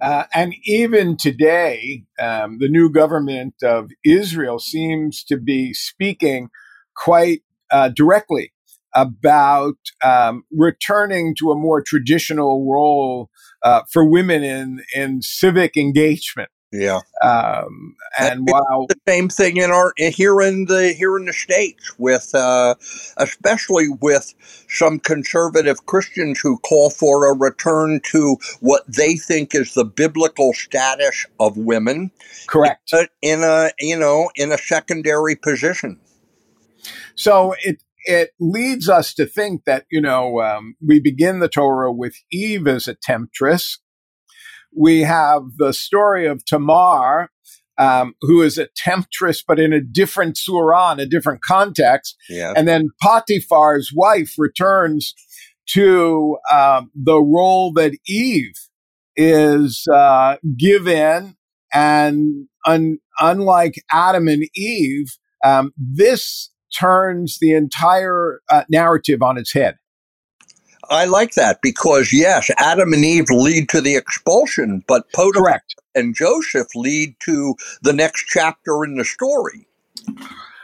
Uh, 0.00 0.24
and 0.34 0.54
even 0.64 1.16
today, 1.16 2.04
um, 2.18 2.58
the 2.58 2.68
new 2.68 2.90
government 2.90 3.54
of 3.62 3.90
Israel 4.04 4.58
seems 4.58 5.22
to 5.22 5.36
be 5.36 5.72
speaking 5.72 6.50
quite 6.96 7.42
uh, 7.70 7.88
directly 7.88 8.52
about 8.94 9.76
um, 10.02 10.44
returning 10.50 11.34
to 11.36 11.50
a 11.50 11.56
more 11.56 11.82
traditional 11.82 12.70
role 12.70 13.30
uh, 13.62 13.82
for 13.90 14.08
women 14.08 14.42
in 14.42 14.82
in 14.94 15.22
civic 15.22 15.76
engagement. 15.76 16.50
Yeah. 16.72 17.00
Um, 17.22 17.96
and 18.18 18.48
while 18.48 18.86
the 18.88 18.96
same 19.06 19.28
thing 19.28 19.58
in 19.58 19.70
our 19.70 19.92
here 19.98 20.40
in 20.40 20.64
the 20.64 20.94
here 20.94 21.18
in 21.18 21.26
the 21.26 21.32
states 21.34 21.92
with 21.98 22.34
uh, 22.34 22.76
especially 23.18 23.88
with 24.00 24.32
some 24.70 24.98
conservative 24.98 25.84
Christians 25.84 26.40
who 26.40 26.56
call 26.58 26.88
for 26.88 27.30
a 27.30 27.36
return 27.36 28.00
to 28.04 28.38
what 28.60 28.84
they 28.88 29.16
think 29.16 29.54
is 29.54 29.74
the 29.74 29.84
biblical 29.84 30.54
status 30.54 31.26
of 31.38 31.58
women 31.58 32.10
correct, 32.46 32.88
but 32.90 33.10
in 33.20 33.42
a 33.42 33.70
you 33.78 33.98
know 33.98 34.30
in 34.34 34.50
a 34.50 34.58
secondary 34.58 35.36
position. 35.36 36.00
So 37.16 37.54
it 37.62 37.82
it 38.04 38.30
leads 38.40 38.88
us 38.88 39.14
to 39.14 39.26
think 39.26 39.64
that 39.64 39.86
you 39.90 40.00
know 40.00 40.40
um, 40.40 40.74
we 40.86 41.00
begin 41.00 41.40
the 41.40 41.48
Torah 41.48 41.92
with 41.92 42.14
Eve 42.30 42.66
as 42.66 42.88
a 42.88 42.94
temptress. 42.94 43.78
We 44.74 45.00
have 45.02 45.42
the 45.58 45.72
story 45.72 46.26
of 46.26 46.44
Tamar, 46.44 47.30
um, 47.78 48.14
who 48.22 48.42
is 48.42 48.58
a 48.58 48.68
temptress, 48.74 49.42
but 49.46 49.58
in 49.58 49.72
a 49.72 49.80
different 49.80 50.38
surah, 50.38 50.92
in 50.92 51.00
a 51.00 51.06
different 51.06 51.42
context. 51.42 52.16
Yeah. 52.28 52.52
And 52.56 52.66
then 52.66 52.88
Potiphar's 53.02 53.92
wife 53.94 54.34
returns 54.38 55.14
to 55.70 56.38
um, 56.50 56.90
the 56.94 57.20
role 57.20 57.72
that 57.74 57.92
Eve 58.06 58.54
is 59.16 59.86
uh, 59.92 60.36
given, 60.56 61.36
and 61.72 62.48
un- 62.66 62.98
unlike 63.20 63.74
Adam 63.90 64.28
and 64.28 64.44
Eve, 64.54 65.16
um, 65.44 65.72
this 65.76 66.51
turns 66.78 67.38
the 67.40 67.52
entire 67.52 68.40
uh, 68.50 68.64
narrative 68.68 69.22
on 69.22 69.38
its 69.38 69.52
head. 69.52 69.76
I 70.90 71.04
like 71.04 71.34
that 71.34 71.60
because 71.62 72.12
yes, 72.12 72.50
Adam 72.58 72.92
and 72.92 73.04
Eve 73.04 73.30
lead 73.30 73.68
to 73.70 73.80
the 73.80 73.96
expulsion, 73.96 74.82
but 74.86 75.10
Potiphar 75.12 75.42
Correct. 75.44 75.74
and 75.94 76.14
Joseph 76.14 76.68
lead 76.74 77.14
to 77.20 77.54
the 77.82 77.92
next 77.92 78.26
chapter 78.26 78.84
in 78.84 78.96
the 78.96 79.04
story. 79.04 79.66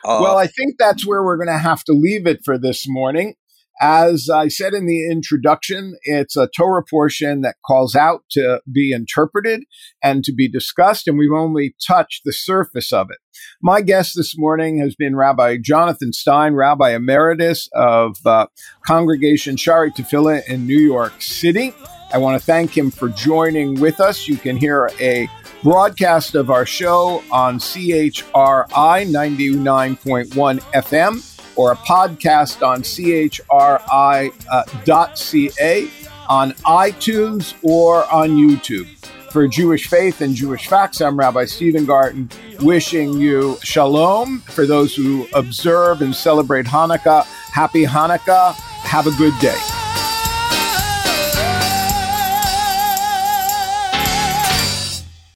Uh, 0.05 0.21
well, 0.23 0.37
I 0.37 0.47
think 0.47 0.77
that's 0.79 1.07
where 1.07 1.23
we're 1.23 1.37
going 1.37 1.49
to 1.49 1.59
have 1.59 1.85
to 1.85 1.92
leave 1.92 2.27
it 2.27 2.44
for 2.44 2.59
this 2.59 2.87
morning. 2.88 3.35
As 3.81 4.29
I 4.29 4.49
said 4.49 4.75
in 4.75 4.87
the 4.87 5.09
introduction, 5.09 5.95
it's 6.03 6.37
a 6.37 6.49
Torah 6.49 6.83
portion 6.83 7.43
that 7.43 7.57
calls 7.64 7.95
out 7.95 8.25
to 8.33 8.61
be 8.71 8.91
interpreted 8.93 9.62
and 10.03 10.25
to 10.25 10.33
be 10.33 10.49
discussed, 10.49 11.07
and 11.07 11.17
we've 11.17 11.33
only 11.33 11.77
touched 11.87 12.23
the 12.25 12.33
surface 12.33 12.93
of 12.93 13.09
it. 13.11 13.19
My 13.62 13.81
guest 13.81 14.14
this 14.17 14.37
morning 14.37 14.81
has 14.81 14.97
been 14.97 15.14
Rabbi 15.14 15.59
Jonathan 15.59 16.12
Stein, 16.12 16.55
Rabbi 16.55 16.93
Emeritus 16.93 17.69
of 17.73 18.17
uh, 18.27 18.49
Congregation 18.85 19.55
Shaarei 19.55 19.95
Tefillah 19.95 20.45
in 20.49 20.67
New 20.67 20.81
York 20.81 21.23
City. 21.23 21.73
I 22.12 22.19
want 22.19 22.41
to 22.41 22.45
thank 22.45 22.77
him 22.77 22.91
for 22.91 23.09
joining 23.11 23.79
with 23.81 24.01
us. 24.01 24.27
You 24.27 24.38
can 24.38 24.57
hear 24.57 24.91
a 24.99 25.29
broadcast 25.62 26.35
of 26.35 26.51
our 26.51 26.67
show 26.67 27.23
on 27.31 27.59
CHRI 27.59 28.67
99.1 28.67 30.61
FM 30.73 31.38
or 31.59 31.73
a 31.73 31.77
podcast 31.77 32.66
on 32.66 32.83
chri.ca 32.83 33.42
uh, 34.49 35.88
on 36.29 36.53
iTunes 36.53 37.55
or 37.62 38.11
on 38.12 38.31
YouTube. 38.31 38.87
For 39.33 39.47
Jewish 39.47 39.88
Faith 39.88 40.23
and 40.23 40.35
Jewish 40.35 40.68
Facts, 40.68 41.03
I'm 41.03 41.18
Rabbi 41.18 41.44
Stephen 41.44 41.85
Garten, 41.85 42.31
wishing 42.61 43.12
you 43.12 43.59
shalom. 43.62 44.40
For 44.40 44.64
those 44.64 44.94
who 44.94 45.27
observe 45.35 46.01
and 46.01 46.14
celebrate 46.14 46.64
Hanukkah, 46.64 47.25
happy 47.25 47.85
Hanukkah. 47.85 48.55
Have 48.55 49.07
a 49.07 49.12
good 49.12 49.38
day. 49.38 49.78